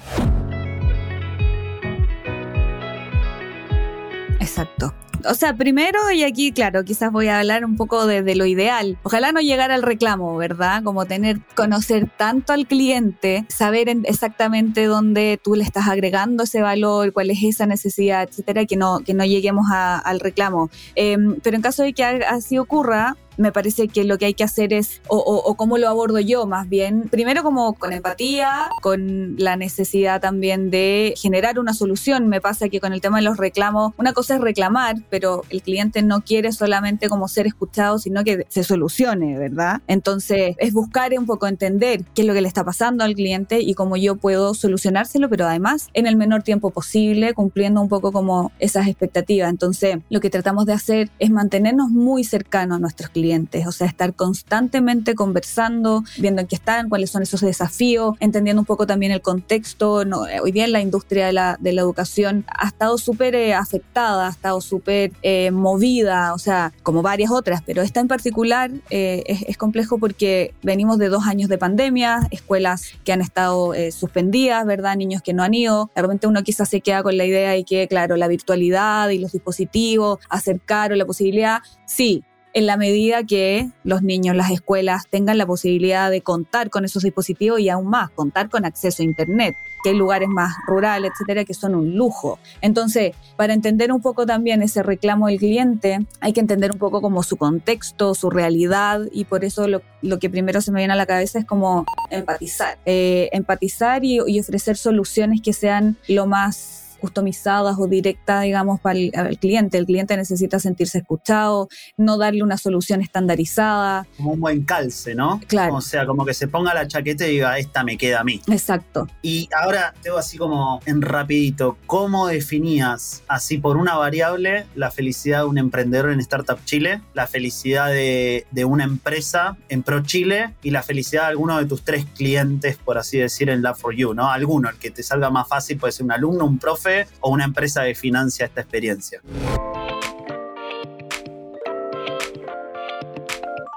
Exacto. 4.46 4.94
O 5.28 5.34
sea, 5.34 5.54
primero, 5.54 5.98
y 6.12 6.22
aquí, 6.22 6.52
claro, 6.52 6.84
quizás 6.84 7.10
voy 7.10 7.26
a 7.26 7.40
hablar 7.40 7.64
un 7.64 7.76
poco 7.76 8.06
de, 8.06 8.34
lo 8.36 8.46
ideal. 8.46 8.96
Ojalá 9.02 9.32
no 9.32 9.40
llegar 9.40 9.72
al 9.72 9.82
reclamo, 9.82 10.36
¿verdad? 10.36 10.84
Como 10.84 11.04
tener, 11.04 11.40
conocer 11.56 12.08
tanto 12.16 12.52
al 12.52 12.66
cliente, 12.66 13.44
saber 13.48 13.88
exactamente 14.04 14.84
dónde 14.84 15.40
tú 15.42 15.56
le 15.56 15.64
estás 15.64 15.88
agregando 15.88 16.44
ese 16.44 16.62
valor, 16.62 17.12
cuál 17.12 17.30
es 17.30 17.42
esa 17.42 17.66
necesidad, 17.66 18.22
etcétera, 18.22 18.66
que 18.66 18.76
no, 18.76 19.00
que 19.00 19.14
no 19.14 19.24
lleguemos 19.24 19.66
al 19.72 20.20
reclamo. 20.20 20.70
Eh, 20.94 21.16
pero 21.42 21.56
en 21.56 21.62
caso 21.62 21.82
de 21.82 21.92
que 21.92 22.04
así 22.04 22.58
ocurra, 22.58 23.16
me 23.36 23.52
parece 23.52 23.88
que 23.88 24.04
lo 24.04 24.18
que 24.18 24.26
hay 24.26 24.34
que 24.34 24.44
hacer 24.44 24.72
es, 24.72 25.00
o, 25.08 25.54
cómo 25.56 25.78
lo 25.78 25.88
abordo 25.88 26.20
yo 26.20 26.46
más 26.46 26.68
bien, 26.68 27.08
primero 27.10 27.42
como 27.42 27.74
con 27.74 27.92
empatía, 27.92 28.68
con 28.82 29.36
la 29.38 29.56
necesidad 29.56 30.20
también 30.20 30.70
de 30.70 31.14
generar 31.16 31.58
una 31.58 31.74
solución. 31.74 32.28
Me 32.28 32.40
pasa 32.40 32.68
que 32.68 32.80
con 32.80 32.92
el 32.92 33.00
tema 33.00 33.18
de 33.18 33.24
los 33.24 33.36
reclamos, 33.36 33.92
una 33.98 34.12
cosa 34.12 34.34
es 34.34 34.40
reclamar, 34.40 34.96
pero 35.10 35.42
el 35.50 35.62
cliente 35.62 36.02
no 36.02 36.22
quiere 36.22 36.52
solamente 36.52 37.08
como 37.08 37.28
ser 37.28 37.46
escuchado, 37.46 37.98
sino 37.98 38.24
que 38.24 38.46
se 38.48 38.64
solucione, 38.64 39.38
¿verdad? 39.38 39.80
Entonces 39.86 40.56
es 40.58 40.72
buscar 40.72 41.12
un 41.18 41.26
poco 41.26 41.46
entender 41.46 42.04
qué 42.14 42.22
es 42.22 42.26
lo 42.26 42.34
que 42.34 42.40
le 42.40 42.48
está 42.48 42.64
pasando 42.64 43.04
al 43.04 43.14
cliente 43.14 43.60
y 43.60 43.74
cómo 43.74 43.96
yo 43.96 44.16
puedo 44.16 44.54
solucionárselo, 44.54 45.28
pero 45.28 45.46
además 45.46 45.88
en 45.94 46.06
el 46.06 46.16
menor 46.16 46.42
tiempo 46.42 46.70
posible, 46.70 47.34
cumpliendo 47.34 47.80
un 47.80 47.88
poco 47.88 48.12
como 48.12 48.50
esas 48.58 48.88
expectativas. 48.88 49.50
Entonces 49.50 49.98
lo 50.08 50.20
que 50.20 50.30
tratamos 50.30 50.66
de 50.66 50.72
hacer 50.72 51.10
es 51.18 51.30
mantenernos 51.30 51.90
muy 51.90 52.24
cercanos 52.24 52.76
a 52.76 52.80
nuestros 52.80 53.10
clientes 53.10 53.25
o 53.66 53.72
sea, 53.72 53.86
estar 53.86 54.14
constantemente 54.14 55.14
conversando, 55.14 56.04
viendo 56.18 56.40
en 56.40 56.46
qué 56.46 56.56
están, 56.56 56.88
cuáles 56.88 57.10
son 57.10 57.22
esos 57.22 57.40
desafíos, 57.40 58.16
entendiendo 58.20 58.60
un 58.60 58.66
poco 58.66 58.86
también 58.86 59.12
el 59.12 59.22
contexto. 59.22 60.04
No, 60.04 60.24
hoy 60.42 60.52
día 60.52 60.66
la 60.68 60.80
industria 60.80 61.26
de 61.26 61.32
la, 61.32 61.56
de 61.60 61.72
la 61.72 61.80
educación 61.80 62.44
ha 62.48 62.68
estado 62.68 62.98
súper 62.98 63.34
eh, 63.34 63.54
afectada, 63.54 64.26
ha 64.26 64.30
estado 64.30 64.60
súper 64.60 65.12
eh, 65.22 65.50
movida, 65.50 66.34
o 66.34 66.38
sea, 66.38 66.72
como 66.82 67.02
varias 67.02 67.30
otras, 67.30 67.62
pero 67.64 67.82
esta 67.82 68.00
en 68.00 68.08
particular 68.08 68.70
eh, 68.90 69.24
es, 69.26 69.56
complejo 69.56 69.98
porque 69.98 70.54
venimos 70.62 70.98
de 70.98 71.08
dos 71.08 71.26
años 71.26 71.48
de 71.48 71.58
pandemia, 71.58 72.20
escuelas 72.30 72.92
que 73.04 73.12
han 73.12 73.20
estado 73.20 73.74
eh, 73.74 73.90
suspendidas, 73.90 74.66
¿verdad? 74.66 74.96
Niños 74.96 75.22
que 75.22 75.32
no 75.32 75.42
han 75.42 75.54
ido. 75.54 75.90
De 75.94 76.02
repente 76.02 76.26
uno 76.26 76.42
quizás 76.42 76.68
se 76.68 76.80
queda 76.80 77.02
con 77.02 77.16
la 77.16 77.24
idea 77.24 77.50
de 77.52 77.64
que, 77.64 77.88
claro, 77.88 78.16
la 78.16 78.28
virtualidad 78.28 79.08
y 79.10 79.18
los 79.18 79.32
dispositivos 79.32 80.18
acercaron 80.28 80.98
la 80.98 81.06
posibilidad. 81.06 81.62
Sí, 81.86 82.24
en 82.56 82.64
la 82.64 82.78
medida 82.78 83.22
que 83.22 83.68
los 83.84 84.02
niños, 84.02 84.34
las 84.34 84.50
escuelas 84.50 85.08
tengan 85.10 85.36
la 85.36 85.44
posibilidad 85.44 86.10
de 86.10 86.22
contar 86.22 86.70
con 86.70 86.86
esos 86.86 87.02
dispositivos 87.02 87.60
y 87.60 87.68
aún 87.68 87.88
más, 87.88 88.08
contar 88.08 88.48
con 88.48 88.64
acceso 88.64 89.02
a 89.02 89.04
Internet, 89.04 89.54
que 89.84 89.90
hay 89.90 89.94
lugares 89.94 90.30
más 90.30 90.54
rurales, 90.66 91.12
etcétera, 91.12 91.44
que 91.44 91.52
son 91.52 91.74
un 91.74 91.94
lujo. 91.94 92.38
Entonces, 92.62 93.14
para 93.36 93.52
entender 93.52 93.92
un 93.92 94.00
poco 94.00 94.24
también 94.24 94.62
ese 94.62 94.82
reclamo 94.82 95.26
del 95.26 95.38
cliente, 95.38 95.98
hay 96.20 96.32
que 96.32 96.40
entender 96.40 96.72
un 96.72 96.78
poco 96.78 97.02
como 97.02 97.22
su 97.22 97.36
contexto, 97.36 98.14
su 98.14 98.30
realidad, 98.30 99.02
y 99.12 99.26
por 99.26 99.44
eso 99.44 99.68
lo, 99.68 100.18
que 100.18 100.30
primero 100.30 100.62
se 100.62 100.72
me 100.72 100.80
viene 100.80 100.94
a 100.94 100.96
la 100.96 101.04
cabeza 101.04 101.38
es 101.38 101.44
como 101.44 101.84
empatizar. 102.08 102.78
Eh, 102.86 103.28
empatizar 103.32 104.02
y 104.02 104.40
ofrecer 104.40 104.78
soluciones 104.78 105.42
que 105.42 105.52
sean 105.52 105.98
lo 106.08 106.26
más 106.26 106.85
customizadas 106.96 107.76
o 107.78 107.86
directas, 107.86 108.42
digamos, 108.42 108.80
para 108.80 108.98
el, 108.98 109.10
el, 109.14 109.38
cliente. 109.38 109.78
El 109.78 109.86
cliente 109.86 110.16
necesita 110.16 110.58
sentirse 110.58 110.98
escuchado, 110.98 111.68
no 111.96 112.18
darle 112.18 112.42
una 112.42 112.58
solución 112.58 113.00
estandarizada. 113.00 114.06
Como 114.16 114.32
un 114.32 114.40
buen 114.40 114.64
calce, 114.64 115.14
¿no? 115.14 115.40
Claro. 115.46 115.74
O 115.74 115.80
sea, 115.80 116.06
como 116.06 116.24
que 116.24 116.34
se 116.34 116.48
ponga 116.48 116.74
la 116.74 116.86
chaqueta 116.86 117.26
y 117.26 117.32
diga, 117.32 117.58
esta 117.58 117.84
me 117.84 117.96
queda 117.96 118.20
a 118.20 118.24
mí. 118.24 118.40
Exacto. 118.48 119.06
Y 119.22 119.48
ahora 119.56 119.94
tengo 120.02 120.18
así 120.18 120.38
como 120.38 120.80
en 120.86 121.02
rapidito, 121.02 121.76
¿cómo 121.86 122.26
definías 122.26 123.22
así 123.28 123.58
por 123.58 123.76
una 123.76 123.96
variable 123.96 124.66
la 124.74 124.90
felicidad 124.90 125.40
de 125.40 125.44
un 125.46 125.58
emprendedor 125.58 126.10
en 126.10 126.20
Startup 126.20 126.58
Chile, 126.64 127.00
la 127.14 127.26
felicidad 127.26 127.88
de, 127.88 128.46
de 128.50 128.64
una 128.64 128.84
empresa 128.84 129.56
en 129.68 129.82
Pro 129.82 130.02
Chile 130.02 130.54
y 130.62 130.70
la 130.70 130.82
felicidad 130.82 131.22
de 131.22 131.28
alguno 131.28 131.58
de 131.58 131.66
tus 131.66 131.82
tres 131.82 132.06
clientes, 132.16 132.76
por 132.76 132.98
así 132.98 133.18
decir, 133.18 133.50
en 133.50 133.62
Love 133.62 133.78
for 133.78 133.94
You, 133.94 134.14
¿no? 134.14 134.30
Alguno, 134.30 134.68
el 134.68 134.76
que 134.76 134.90
te 134.90 135.02
salga 135.02 135.30
más 135.30 135.48
fácil 135.48 135.78
puede 135.78 135.92
ser 135.92 136.04
un 136.04 136.12
alumno, 136.12 136.44
un 136.44 136.58
profe 136.58 136.85
o 137.20 137.30
una 137.30 137.44
empresa 137.44 137.84
que 137.84 137.94
financia 137.94 138.46
esta 138.46 138.60
experiencia? 138.60 139.20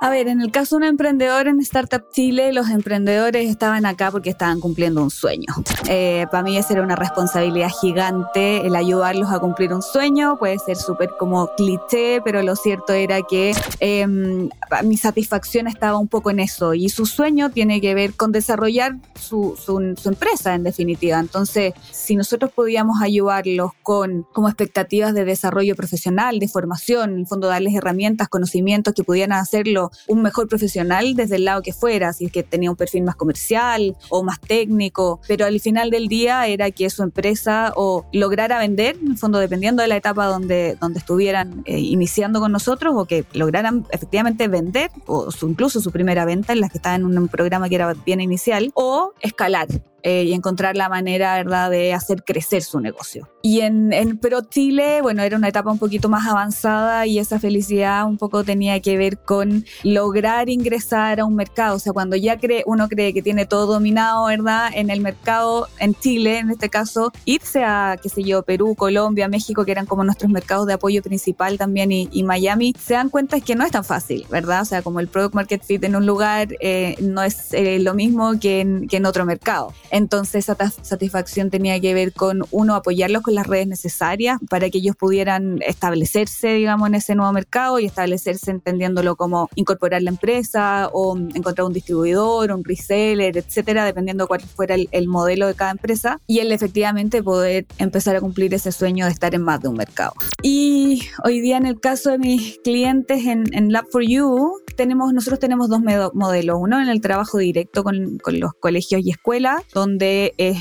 A 0.01 0.09
ver, 0.09 0.29
en 0.29 0.39
el 0.39 0.49
caso 0.49 0.77
de 0.77 0.83
un 0.83 0.83
emprendedor 0.85 1.47
en 1.47 1.59
Startup 1.59 2.01
Chile, 2.13 2.53
los 2.53 2.69
emprendedores 2.69 3.49
estaban 3.49 3.85
acá 3.85 4.11
porque 4.11 4.29
estaban 4.29 4.61
cumpliendo 4.61 5.03
un 5.03 5.11
sueño. 5.11 5.53
Eh, 5.89 6.25
para 6.31 6.41
mí 6.41 6.57
esa 6.57 6.71
era 6.71 6.83
una 6.83 6.95
responsabilidad 6.95 7.69
gigante 7.81 8.65
el 8.65 8.77
ayudarlos 8.77 9.29
a 9.29 9.39
cumplir 9.39 9.73
un 9.73 9.81
sueño. 9.81 10.37
Puede 10.37 10.57
ser 10.59 10.77
súper 10.77 11.09
como 11.19 11.49
cliché, 11.57 12.21
pero 12.23 12.41
lo 12.43 12.55
cierto 12.55 12.93
era 12.93 13.21
que 13.23 13.53
em, 13.81 14.49
mi 14.85 14.95
satisfacción 14.95 15.67
estaba 15.67 15.97
un 15.97 16.07
poco 16.07 16.29
en 16.29 16.39
eso 16.39 16.73
y 16.73 16.87
su 16.87 17.05
sueño 17.05 17.49
tiene 17.49 17.81
que 17.81 17.93
ver 17.93 18.13
con 18.13 18.31
desarrollar 18.31 18.95
su, 19.19 19.57
empresa 20.05 20.55
en 20.55 20.63
definitiva. 20.63 21.19
Entonces, 21.19 21.73
si 21.91 22.15
nosotros 22.15 22.51
podíamos 22.53 23.01
ayudarlos 23.01 23.71
con 23.83 24.25
como 24.31 24.47
expectativas 24.47 25.13
de 25.13 25.25
desarrollo 25.25 25.75
profesional, 25.75 26.39
de 26.39 26.47
formación, 26.47 27.11
en 27.11 27.19
el 27.19 27.27
fondo 27.27 27.47
darles 27.47 27.75
herramientas, 27.75 28.29
conocimientos 28.29 28.93
que 28.93 29.03
pudieran 29.03 29.37
hacerlo 29.37 29.88
un 30.07 30.21
mejor 30.21 30.47
profesional 30.47 31.15
desde 31.15 31.37
el 31.37 31.45
lado 31.45 31.61
que 31.61 31.73
fuera, 31.73 32.13
si 32.13 32.29
que 32.29 32.43
tenía 32.43 32.69
un 32.69 32.75
perfil 32.75 33.03
más 33.03 33.15
comercial 33.15 33.95
o 34.09 34.23
más 34.23 34.39
técnico, 34.39 35.19
pero 35.27 35.45
al 35.45 35.59
final 35.59 35.89
del 35.89 36.07
día 36.07 36.47
era 36.47 36.71
que 36.71 36.89
su 36.89 37.03
empresa 37.03 37.73
o 37.75 38.05
lograra 38.13 38.59
vender, 38.59 38.97
en 39.01 39.11
el 39.11 39.17
fondo 39.17 39.39
dependiendo 39.39 39.81
de 39.81 39.87
la 39.87 39.97
etapa 39.97 40.25
donde, 40.25 40.77
donde 40.79 40.99
estuvieran 40.99 41.63
eh, 41.65 41.79
iniciando 41.79 42.39
con 42.39 42.51
nosotros 42.51 42.93
o 42.95 43.05
que 43.05 43.25
lograran 43.33 43.85
efectivamente 43.91 44.47
vender 44.47 44.91
o 45.05 45.29
incluso 45.41 45.79
su 45.81 45.91
primera 45.91 46.25
venta 46.25 46.53
en 46.53 46.61
las 46.61 46.71
que 46.71 46.77
estaban 46.77 47.01
en 47.01 47.17
un 47.17 47.27
programa 47.27 47.69
que 47.69 47.75
era 47.75 47.93
bien 47.93 48.21
inicial 48.21 48.71
o 48.73 49.13
escalar 49.21 49.67
eh, 50.03 50.23
y 50.23 50.33
encontrar 50.33 50.75
la 50.75 50.89
manera, 50.89 51.35
¿verdad?, 51.35 51.69
de 51.69 51.93
hacer 51.93 52.23
crecer 52.23 52.63
su 52.63 52.79
negocio. 52.79 53.29
Y 53.41 53.61
en, 53.61 53.93
en 53.93 54.17
Pro 54.17 54.41
Chile, 54.41 55.01
bueno, 55.01 55.23
era 55.23 55.37
una 55.37 55.47
etapa 55.47 55.71
un 55.71 55.79
poquito 55.79 56.09
más 56.09 56.27
avanzada 56.27 57.05
y 57.05 57.19
esa 57.19 57.39
felicidad 57.39 58.05
un 58.05 58.17
poco 58.17 58.43
tenía 58.43 58.79
que 58.81 58.97
ver 58.97 59.17
con 59.17 59.65
lograr 59.83 60.49
ingresar 60.49 61.19
a 61.19 61.25
un 61.25 61.35
mercado. 61.35 61.75
O 61.75 61.79
sea, 61.79 61.93
cuando 61.93 62.15
ya 62.15 62.37
cree, 62.37 62.63
uno 62.65 62.87
cree 62.87 63.13
que 63.13 63.21
tiene 63.21 63.45
todo 63.45 63.65
dominado, 63.65 64.25
¿verdad?, 64.25 64.69
en 64.73 64.89
el 64.89 65.01
mercado, 65.01 65.67
en 65.79 65.95
Chile, 65.95 66.39
en 66.39 66.51
este 66.51 66.69
caso, 66.69 67.11
irse 67.25 67.63
a, 67.63 67.97
qué 68.01 68.09
sé 68.09 68.23
yo, 68.23 68.43
Perú, 68.43 68.75
Colombia, 68.75 69.27
México, 69.27 69.65
que 69.65 69.71
eran 69.71 69.85
como 69.85 70.03
nuestros 70.03 70.31
mercados 70.31 70.67
de 70.67 70.73
apoyo 70.73 71.01
principal 71.01 71.57
también, 71.57 71.91
y, 71.91 72.23
Miami, 72.23 72.73
se 72.79 72.93
dan 72.93 73.09
cuenta 73.09 73.39
que 73.39 73.55
no 73.55 73.65
es 73.65 73.71
tan 73.71 73.83
fácil, 73.83 74.25
¿verdad? 74.29 74.61
O 74.61 74.65
sea, 74.65 74.81
como 74.81 74.99
el 74.99 75.07
Product 75.07 75.33
Market 75.33 75.63
Fit 75.63 75.83
en 75.83 75.95
un 75.95 76.05
lugar 76.05 76.49
eh, 76.59 76.95
no 77.01 77.23
es 77.23 77.53
eh, 77.53 77.79
lo 77.79 77.93
mismo 77.93 78.39
que 78.39 78.61
en, 78.61 78.87
que 78.87 78.97
en 78.97 79.05
otro 79.05 79.25
mercado. 79.25 79.73
Entonces 79.91 80.49
esa 80.49 80.55
satisfacción 80.81 81.49
tenía 81.49 81.79
que 81.79 81.93
ver 81.93 82.13
con, 82.13 82.43
uno, 82.51 82.75
apoyarlos 82.75 83.23
con 83.23 83.35
las 83.35 83.47
redes 83.47 83.67
necesarias 83.67 84.39
para 84.49 84.69
que 84.69 84.79
ellos 84.79 84.95
pudieran 84.95 85.59
establecerse, 85.65 86.53
digamos, 86.53 86.87
en 86.89 86.95
ese 86.95 87.15
nuevo 87.15 87.31
mercado 87.33 87.79
y 87.79 87.85
establecerse 87.85 88.51
entendiéndolo 88.51 89.15
como 89.15 89.49
incorporar 89.55 90.01
la 90.01 90.09
empresa 90.09 90.89
o 90.93 91.17
encontrar 91.17 91.65
un 91.65 91.73
distribuidor, 91.73 92.51
un 92.51 92.63
reseller, 92.63 93.37
etcétera, 93.37 93.85
dependiendo 93.85 94.27
cuál 94.27 94.41
fuera 94.41 94.75
el, 94.75 95.07
modelo 95.07 95.47
de 95.47 95.55
cada 95.55 95.71
empresa. 95.71 96.19
Y 96.27 96.39
el 96.39 96.51
efectivamente 96.51 97.23
poder 97.23 97.65
empezar 97.77 98.15
a 98.15 98.21
cumplir 98.21 98.53
ese 98.53 98.71
sueño 98.71 99.05
de 99.05 99.11
estar 99.11 99.33
en 99.33 99.41
más 99.41 99.61
de 99.61 99.69
un 99.69 99.75
mercado. 99.75 100.13
Y 100.43 101.01
hoy 101.23 101.41
día 101.41 101.57
en 101.57 101.65
el 101.65 101.79
caso 101.79 102.11
de 102.11 102.19
mis 102.19 102.59
clientes 102.63 103.25
en, 103.25 103.71
Lab 103.71 103.85
for 103.91 104.03
You, 104.03 104.53
tenemos, 104.75 105.13
nosotros 105.13 105.39
tenemos 105.39 105.69
dos 105.69 105.81
modelos. 106.13 106.57
Uno 106.59 106.81
en 106.81 106.89
el 106.89 107.01
trabajo 107.01 107.37
directo 107.37 107.83
con 107.83 108.19
los 108.27 108.53
colegios 108.59 109.01
y 109.03 109.11
escuelas, 109.11 109.61
donde 109.79 110.33
es, 110.37 110.57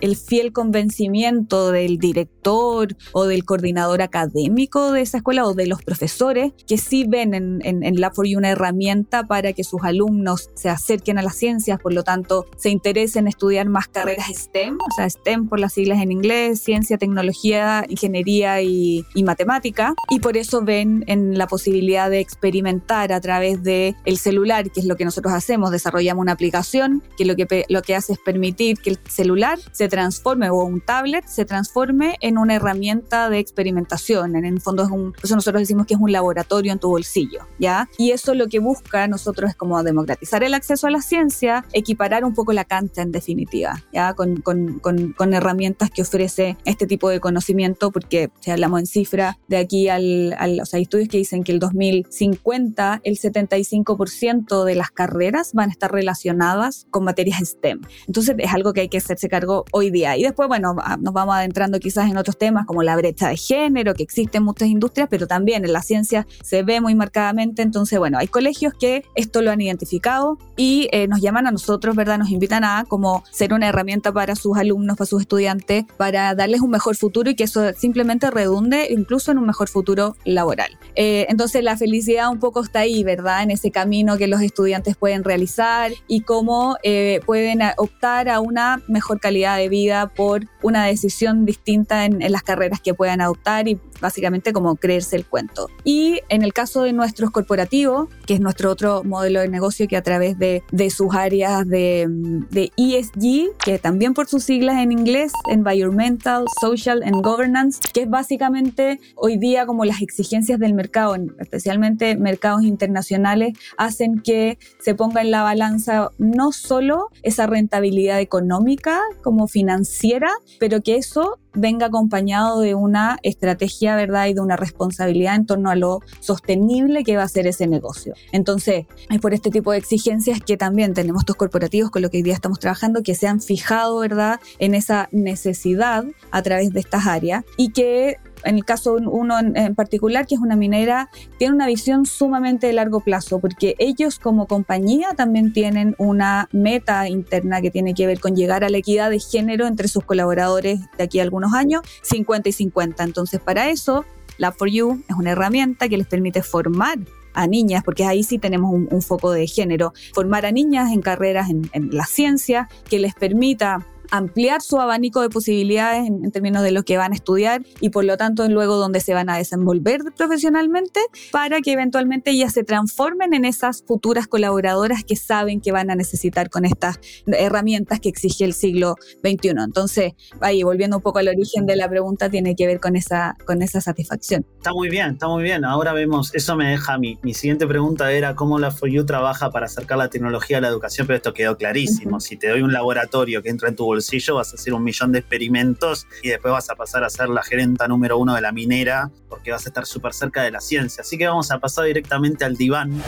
el 0.00 0.16
fiel 0.16 0.52
convencimiento 0.52 1.70
del 1.70 1.98
director 1.98 2.96
o 3.12 3.24
del 3.24 3.44
coordinador 3.44 4.02
académico 4.02 4.92
de 4.92 5.02
esa 5.02 5.18
escuela 5.18 5.46
o 5.46 5.54
de 5.54 5.66
los 5.66 5.82
profesores 5.82 6.52
que 6.66 6.78
sí 6.78 7.04
ven 7.08 7.34
en, 7.34 7.60
en, 7.64 7.82
en 7.82 7.96
Lab4U 7.96 8.36
una 8.36 8.50
herramienta 8.50 9.26
para 9.26 9.52
que 9.52 9.64
sus 9.64 9.82
alumnos 9.84 10.50
se 10.54 10.68
acerquen 10.68 11.18
a 11.18 11.22
las 11.22 11.36
ciencias, 11.36 11.78
por 11.80 11.92
lo 11.92 12.02
tanto 12.02 12.46
se 12.56 12.70
interesen 12.70 13.16
en 13.16 13.28
estudiar 13.28 13.68
más 13.68 13.88
carreras 13.88 14.26
STEM, 14.28 14.78
o 14.78 14.94
sea, 14.94 15.08
STEM 15.08 15.48
por 15.48 15.60
las 15.60 15.72
siglas 15.72 16.02
en 16.02 16.12
inglés, 16.12 16.60
ciencia, 16.60 16.98
tecnología, 16.98 17.84
ingeniería 17.88 18.60
y, 18.62 19.04
y 19.14 19.22
matemática, 19.22 19.94
y 20.10 20.20
por 20.20 20.36
eso 20.36 20.62
ven 20.62 21.04
en 21.06 21.38
la 21.38 21.46
posibilidad 21.46 22.10
de 22.10 22.20
experimentar 22.20 23.12
a 23.12 23.20
través 23.20 23.62
de 23.62 23.94
el 24.04 24.18
celular, 24.18 24.70
que 24.70 24.80
es 24.80 24.86
lo 24.86 24.96
que 24.96 25.04
nosotros 25.04 25.32
hacemos, 25.32 25.70
desarrollamos 25.70 26.22
una 26.22 26.32
aplicación 26.32 27.02
que 27.16 27.24
lo 27.24 27.36
que, 27.36 27.64
lo 27.68 27.82
que 27.82 27.94
hace 27.94 28.14
es 28.14 28.18
permitir 28.18 28.55
que 28.56 28.90
el 28.90 28.98
celular 29.08 29.58
se 29.72 29.88
transforme 29.88 30.50
o 30.50 30.64
un 30.64 30.80
tablet 30.80 31.26
se 31.26 31.44
transforme 31.44 32.16
en 32.20 32.38
una 32.38 32.54
herramienta 32.54 33.30
de 33.30 33.38
experimentación. 33.38 34.36
En 34.36 34.44
el 34.44 34.60
fondo 34.60 34.82
es 34.82 34.90
un, 34.90 35.14
eso 35.22 35.34
nosotros 35.34 35.60
decimos 35.60 35.86
que 35.86 35.94
es 35.94 36.00
un 36.00 36.12
laboratorio 36.12 36.72
en 36.72 36.78
tu 36.78 36.88
bolsillo, 36.88 37.46
¿ya? 37.58 37.88
Y 37.98 38.10
eso 38.10 38.34
lo 38.34 38.48
que 38.48 38.58
busca 38.58 39.06
nosotros 39.08 39.50
es 39.50 39.56
como 39.56 39.82
democratizar 39.82 40.42
el 40.42 40.54
acceso 40.54 40.86
a 40.86 40.90
la 40.90 41.00
ciencia, 41.00 41.64
equiparar 41.72 42.24
un 42.24 42.34
poco 42.34 42.52
la 42.52 42.64
cancha 42.64 43.02
en 43.02 43.12
definitiva, 43.12 43.82
¿ya? 43.92 44.14
Con, 44.14 44.36
con, 44.40 44.78
con, 44.80 45.12
con 45.12 45.34
herramientas 45.34 45.90
que 45.90 46.02
ofrece 46.02 46.56
este 46.64 46.86
tipo 46.86 47.08
de 47.08 47.20
conocimiento, 47.20 47.90
porque 47.90 48.30
si 48.40 48.50
hablamos 48.50 48.80
en 48.80 48.86
cifra, 48.86 49.38
de 49.48 49.58
aquí 49.58 49.88
al, 49.88 50.34
al 50.38 50.60
o 50.60 50.66
sea, 50.66 50.78
hay 50.78 50.82
estudios 50.82 51.08
que 51.08 51.18
dicen 51.18 51.44
que 51.44 51.52
el 51.52 51.58
2050 51.58 53.00
el 53.04 53.18
75% 53.18 54.64
de 54.64 54.74
las 54.74 54.90
carreras 54.90 55.52
van 55.52 55.68
a 55.70 55.72
estar 55.72 55.92
relacionadas 55.92 56.86
con 56.90 57.04
materias 57.04 57.40
STEM. 57.40 57.80
Entonces 58.06 58.36
es 58.46 58.54
algo 58.54 58.72
que 58.72 58.82
hay 58.82 58.88
que 58.88 58.98
hacerse 58.98 59.28
cargo 59.28 59.64
hoy 59.72 59.90
día. 59.90 60.16
Y 60.16 60.22
después, 60.22 60.48
bueno, 60.48 60.74
nos 61.00 61.14
vamos 61.14 61.34
adentrando 61.34 61.78
quizás 61.78 62.10
en 62.10 62.16
otros 62.16 62.38
temas 62.38 62.66
como 62.66 62.82
la 62.82 62.96
brecha 62.96 63.28
de 63.28 63.36
género, 63.36 63.94
que 63.94 64.02
existe 64.02 64.38
en 64.38 64.44
muchas 64.44 64.68
industrias, 64.68 65.08
pero 65.10 65.26
también 65.26 65.64
en 65.64 65.72
la 65.72 65.82
ciencia 65.82 66.26
se 66.42 66.62
ve 66.62 66.80
muy 66.80 66.94
marcadamente. 66.94 67.62
Entonces, 67.62 67.98
bueno, 67.98 68.18
hay 68.18 68.28
colegios 68.28 68.74
que 68.74 69.04
esto 69.14 69.42
lo 69.42 69.50
han 69.50 69.60
identificado 69.60 70.38
y 70.56 70.88
eh, 70.92 71.08
nos 71.08 71.20
llaman 71.20 71.46
a 71.46 71.50
nosotros, 71.50 71.96
¿verdad? 71.96 72.18
Nos 72.18 72.30
invitan 72.30 72.64
a 72.64 72.84
como 72.88 73.24
ser 73.30 73.52
una 73.52 73.68
herramienta 73.68 74.12
para 74.12 74.36
sus 74.36 74.56
alumnos, 74.56 74.96
para 74.96 75.06
sus 75.06 75.22
estudiantes, 75.22 75.84
para 75.96 76.34
darles 76.34 76.60
un 76.60 76.70
mejor 76.70 76.96
futuro 76.96 77.30
y 77.30 77.34
que 77.34 77.44
eso 77.44 77.72
simplemente 77.76 78.30
redunde 78.30 78.88
incluso 78.90 79.32
en 79.32 79.38
un 79.38 79.46
mejor 79.46 79.68
futuro 79.68 80.16
laboral. 80.24 80.78
Eh, 80.94 81.26
entonces, 81.28 81.62
la 81.62 81.76
felicidad 81.76 82.30
un 82.30 82.38
poco 82.38 82.62
está 82.62 82.80
ahí, 82.80 83.04
¿verdad? 83.04 83.42
En 83.42 83.50
ese 83.50 83.70
camino 83.70 84.16
que 84.16 84.26
los 84.26 84.40
estudiantes 84.40 84.96
pueden 84.96 85.24
realizar 85.24 85.92
y 86.08 86.20
cómo 86.20 86.76
eh, 86.82 87.20
pueden 87.26 87.60
optar 87.76 88.28
a 88.28 88.35
una 88.40 88.82
mejor 88.88 89.20
calidad 89.20 89.56
de 89.56 89.68
vida 89.68 90.08
por 90.08 90.46
una 90.62 90.84
decisión 90.84 91.44
distinta 91.44 92.04
en, 92.04 92.20
las 92.32 92.42
carreras 92.42 92.80
que 92.80 92.92
puedan 92.92 93.20
adoptar 93.20 93.68
y 93.68 93.78
básicamente 94.00 94.52
como 94.52 94.76
creerse 94.76 95.16
el 95.16 95.24
cuento. 95.24 95.68
Y 95.84 96.20
en 96.28 96.42
el 96.42 96.52
caso 96.52 96.82
de 96.82 96.92
nuestros 96.92 97.30
corporativos, 97.30 98.08
que 98.26 98.34
es 98.34 98.40
nuestro 98.40 98.70
otro 98.70 99.04
modelo 99.04 99.40
de 99.40 99.48
negocio 99.48 99.86
que 99.86 99.96
a 99.96 100.02
través 100.02 100.38
de, 100.38 100.62
de 100.72 100.90
sus 100.90 101.14
áreas 101.14 101.66
de, 101.68 102.06
de, 102.50 102.72
ESG, 102.76 103.56
que 103.64 103.78
también 103.78 104.12
por 104.12 104.26
sus 104.26 104.44
siglas 104.44 104.78
en 104.78 104.92
inglés, 104.92 105.32
Environmental, 105.48 106.44
Social 106.60 107.02
and 107.04 107.24
Governance, 107.24 107.80
que 107.92 108.02
es 108.02 108.10
básicamente 108.10 109.00
hoy 109.14 109.38
día 109.38 109.66
como 109.66 109.84
las 109.84 110.02
exigencias 110.02 110.58
del 110.58 110.74
mercado, 110.74 111.16
especialmente 111.38 112.16
mercados 112.16 112.62
internacionales, 112.62 113.56
hacen 113.76 114.20
que 114.20 114.58
se 114.80 114.94
ponga 114.94 115.20
en 115.22 115.30
la 115.30 115.42
balanza 115.42 116.10
no 116.18 116.52
solo 116.52 117.10
esa 117.22 117.46
rentabilidad 117.46 118.18
económica 118.26 119.00
como 119.22 119.46
financiera, 119.46 120.30
pero 120.58 120.82
que 120.82 120.96
eso 120.96 121.38
venga 121.56 121.86
acompañado 121.86 122.60
de 122.60 122.74
una 122.74 123.18
estrategia, 123.22 123.96
¿verdad? 123.96 124.26
Y 124.26 124.34
de 124.34 124.40
una 124.40 124.56
responsabilidad 124.56 125.34
en 125.34 125.46
torno 125.46 125.70
a 125.70 125.74
lo 125.74 126.00
sostenible 126.20 127.02
que 127.02 127.16
va 127.16 127.24
a 127.24 127.28
ser 127.28 127.46
ese 127.46 127.66
negocio. 127.66 128.14
Entonces, 128.32 128.86
es 129.10 129.20
por 129.20 129.34
este 129.34 129.50
tipo 129.50 129.72
de 129.72 129.78
exigencias 129.78 130.40
que 130.40 130.56
también 130.56 130.94
tenemos 130.94 131.22
estos 131.22 131.36
corporativos 131.36 131.90
con 131.90 132.02
lo 132.02 132.10
que 132.10 132.18
hoy 132.18 132.22
día 132.22 132.34
estamos 132.34 132.58
trabajando, 132.58 133.02
que 133.02 133.14
se 133.14 133.26
han 133.26 133.40
fijado, 133.40 133.98
¿verdad? 133.98 134.40
En 134.58 134.74
esa 134.74 135.08
necesidad 135.12 136.04
a 136.30 136.42
través 136.42 136.72
de 136.72 136.80
estas 136.80 137.06
áreas 137.06 137.44
y 137.56 137.70
que 137.70 138.16
en 138.44 138.56
el 138.56 138.64
caso 138.64 138.94
uno 138.94 139.38
en, 139.38 139.74
particular, 139.74 140.26
que 140.26 140.36
es 140.36 140.40
una 140.40 140.56
minera, 140.56 141.10
tiene 141.38 141.54
una 141.54 141.66
visión 141.66 142.06
sumamente 142.06 142.66
de 142.68 142.72
largo 142.72 143.00
plazo, 143.00 143.40
porque 143.40 143.74
ellos 143.78 144.18
como 144.18 144.46
compañía 144.46 145.08
también 145.16 145.52
tienen 145.52 145.94
una 145.98 146.48
meta 146.52 147.08
interna 147.08 147.60
que 147.60 147.70
tiene 147.70 147.94
que 147.94 148.06
ver 148.06 148.20
con 148.20 148.36
llegar 148.36 148.64
a 148.64 148.68
la 148.68 148.78
equidad 148.78 149.10
de 149.10 149.18
género 149.18 149.66
entre 149.66 149.88
sus 149.88 150.04
colaboradores 150.04 150.80
de 150.96 151.04
aquí 151.04 151.18
a 151.18 151.22
algunos 151.22 151.45
años, 151.52 151.82
50 152.02 152.48
y 152.48 152.52
50. 152.52 153.04
Entonces, 153.04 153.40
para 153.40 153.70
eso, 153.70 154.04
la 154.38 154.52
for 154.52 154.68
you 154.68 155.02
es 155.08 155.16
una 155.16 155.32
herramienta 155.32 155.88
que 155.88 155.96
les 155.96 156.06
permite 156.06 156.42
formar 156.42 156.98
a 157.34 157.46
niñas, 157.46 157.84
porque 157.84 158.04
ahí 158.04 158.22
sí 158.22 158.38
tenemos 158.38 158.72
un, 158.72 159.02
foco 159.02 159.30
de 159.30 159.46
género, 159.46 159.92
formar 160.14 160.46
a 160.46 160.52
niñas 160.52 160.90
en 160.90 161.02
carreras 161.02 161.50
en, 161.50 161.68
en 161.72 161.94
la 161.94 162.04
ciencia, 162.04 162.68
que 162.88 162.98
les 162.98 163.14
permita 163.14 163.86
ampliar 164.10 164.62
su 164.62 164.80
abanico 164.80 165.20
de 165.20 165.28
posibilidades 165.28 166.06
en, 166.06 166.30
términos 166.30 166.62
de 166.62 166.70
lo 166.70 166.82
que 166.82 166.96
van 166.96 167.12
a 167.12 167.14
estudiar 167.14 167.62
y 167.80 167.90
por 167.90 168.04
lo 168.04 168.16
tanto 168.16 168.48
luego 168.48 168.76
donde 168.76 169.00
se 169.00 169.14
van 169.14 169.30
a 169.30 169.36
desenvolver 169.36 170.00
profesionalmente 170.16 171.00
para 171.32 171.60
que 171.60 171.72
eventualmente 171.72 172.30
ellas 172.30 172.52
se 172.52 172.64
transformen 172.64 173.34
en 173.34 173.44
esas 173.44 173.82
futuras 173.86 174.26
colaboradoras 174.26 175.04
que 175.04 175.16
saben 175.16 175.60
que 175.60 175.72
van 175.72 175.90
a 175.90 175.94
necesitar 175.94 176.50
con 176.50 176.64
estas 176.64 176.98
herramientas 177.26 178.00
que 178.00 178.08
exige 178.08 178.44
el 178.44 178.52
siglo 178.52 178.96
XXI. 179.22 179.50
Entonces, 179.64 180.12
ahí 180.40 180.62
volviendo 180.62 180.96
un 180.96 181.02
poco 181.02 181.18
al 181.18 181.28
origen 181.28 181.66
de 181.66 181.76
la 181.76 181.88
pregunta, 181.88 182.30
tiene 182.30 182.54
que 182.54 182.66
ver 182.66 182.80
con 182.80 182.96
esa, 182.96 183.36
con 183.46 183.62
esa 183.62 183.80
satisfacción. 183.80 184.46
Está 184.56 184.72
muy 184.72 184.88
bien, 184.88 185.12
está 185.12 185.28
muy 185.28 185.42
bien. 185.42 185.64
Ahora 185.64 185.92
vemos, 185.92 186.34
eso 186.34 186.56
me 186.56 186.70
deja 186.70 186.98
mi, 186.98 187.18
mi 187.22 187.34
siguiente 187.34 187.66
pregunta 187.66 188.12
era 188.12 188.34
cómo 188.34 188.58
la 188.58 188.70
For 188.70 188.88
You 188.88 189.04
trabaja 189.04 189.50
para 189.50 189.66
acercar 189.66 189.98
la 189.98 190.08
tecnología 190.10 190.58
a 190.58 190.60
la 190.60 190.68
educación, 190.68 191.06
pero 191.06 191.16
esto 191.16 191.32
quedó 191.32 191.56
clarísimo. 191.56 192.20
Si 192.20 192.36
te 192.36 192.48
doy 192.48 192.62
un 192.62 192.72
laboratorio 192.72 193.42
que 193.42 193.48
entra 193.48 193.68
en 193.68 193.76
tu 193.76 193.84
bolsillo, 193.96 194.36
vas 194.36 194.52
a 194.52 194.56
hacer 194.56 194.74
un 194.74 194.84
millón 194.84 195.12
de 195.12 195.20
experimentos 195.20 196.06
y 196.22 196.28
después 196.28 196.52
vas 196.52 196.70
a 196.70 196.74
pasar 196.74 197.02
a 197.02 197.10
ser 197.10 197.28
la 197.28 197.42
gerenta 197.42 197.88
número 197.88 198.18
uno 198.18 198.34
de 198.34 198.40
la 198.40 198.52
minera 198.52 199.10
porque 199.28 199.50
vas 199.50 199.64
a 199.66 199.70
estar 199.70 199.86
súper 199.86 200.12
cerca 200.12 200.42
de 200.42 200.50
la 200.50 200.60
ciencia. 200.60 201.00
Así 201.00 201.16
que 201.16 201.26
vamos 201.26 201.50
a 201.50 201.58
pasar 201.58 201.86
directamente 201.86 202.44
al 202.44 202.56
diván. 202.56 203.02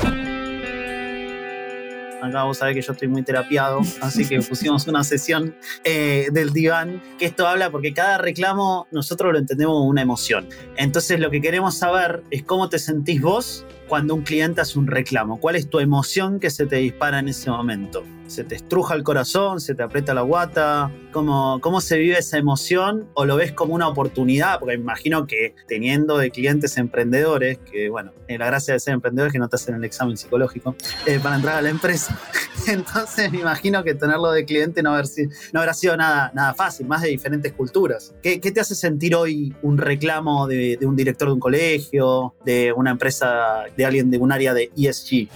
Acá 2.23 2.42
vos 2.45 2.59
sabés 2.59 2.75
que 2.75 2.83
yo 2.83 2.92
estoy 2.92 3.07
muy 3.07 3.23
terapiado, 3.23 3.80
así 4.00 4.26
que 4.26 4.40
pusimos 4.40 4.88
una 4.88 5.04
sesión 5.04 5.54
eh, 5.85 6.28
del 6.33 6.52
diván, 6.52 7.00
que 7.16 7.26
esto 7.26 7.47
habla 7.47 7.71
porque 7.71 7.95
cada 7.95 8.18
reclamo 8.18 8.88
nosotros 8.90 9.33
lo 9.33 9.38
entendemos 9.38 9.75
como 9.75 9.88
una 9.88 10.02
emoción. 10.02 10.49
Entonces 10.76 11.21
lo 11.21 11.30
que 11.30 11.40
queremos 11.40 11.76
saber 11.76 12.25
es 12.30 12.42
cómo 12.42 12.68
te 12.68 12.80
sentís 12.80 13.21
vos 13.21 13.64
cuando 13.88 14.14
un 14.14 14.23
cliente 14.23 14.61
hace 14.61 14.78
un 14.78 14.87
reclamo, 14.87 15.40
cuál 15.40 15.57
es 15.57 15.68
tu 15.68 15.80
emoción 15.80 16.40
que 16.40 16.50
se 16.50 16.66
te 16.66 16.76
dispara 16.76 17.18
en 17.18 17.28
ese 17.28 17.50
momento 17.50 18.04
se 18.28 18.45
te 18.45 18.54
estruja 18.54 18.95
el 18.95 19.02
corazón, 19.02 19.61
se 19.61 19.75
te 19.75 19.83
aprieta 19.83 20.14
la 20.14 20.23
guata, 20.23 20.92
¿Cómo, 21.11 21.59
cómo 21.62 21.80
se 21.80 21.97
vive 21.97 22.18
esa 22.18 22.37
emoción 22.37 23.09
o 23.14 23.25
lo 23.25 23.37
ves 23.37 23.52
como 23.52 23.75
una 23.75 23.88
oportunidad, 23.88 24.61
porque 24.61 24.76
me 24.76 24.83
imagino 24.83 25.26
que 25.26 25.54
teniendo 25.66 26.18
de 26.18 26.30
clientes 26.30 26.76
emprendedores, 26.76 27.59
que 27.59 27.88
bueno, 27.88 28.12
eh, 28.28 28.37
la 28.37 28.47
gracia 28.47 28.75
de 28.75 28.80
ser 28.80 28.92
emprendedor 28.92 29.28
es 29.28 29.33
que 29.33 29.38
no 29.38 29.49
te 29.49 29.57
hacen 29.57 29.75
el 29.75 29.85
examen 29.85 30.18
psicológico 30.18 30.76
eh, 31.07 31.18
para 31.18 31.37
entrar 31.37 31.57
a 31.57 31.62
la 31.62 31.71
empresa, 31.71 32.21
entonces 32.68 33.33
me 33.33 33.40
imagino 33.40 33.83
que 33.83 33.95
tenerlo 33.95 34.30
de 34.30 34.45
cliente 34.45 34.83
no, 34.83 34.92
haber, 34.92 35.07
habrá 35.54 35.73
sido 35.73 35.97
nada, 35.97 36.30
nada 36.35 36.52
fácil, 36.52 36.87
más 36.87 37.00
de 37.00 37.09
diferentes 37.09 37.54
culturas. 37.54 38.14
¿Qué, 38.23 38.38
qué 38.38 38.52
te 38.52 38.61
hace 38.61 38.75
sentir 38.75 39.14
hoy 39.14 39.54
un 39.62 39.78
reclamo 39.78 40.47
de 40.47 40.78
un 40.83 40.95
director 40.95 41.28
de 41.28 41.35
un 41.35 41.40
colegio, 41.40 42.35
de 42.45 42.75
una 42.75 42.90
empresa, 42.90 43.64
de 43.78 43.87
alguien 43.87 44.11
de 44.11 44.18
un 44.18 44.32
área 44.32 44.52
de 44.52 44.70
ESG? 44.76 45.28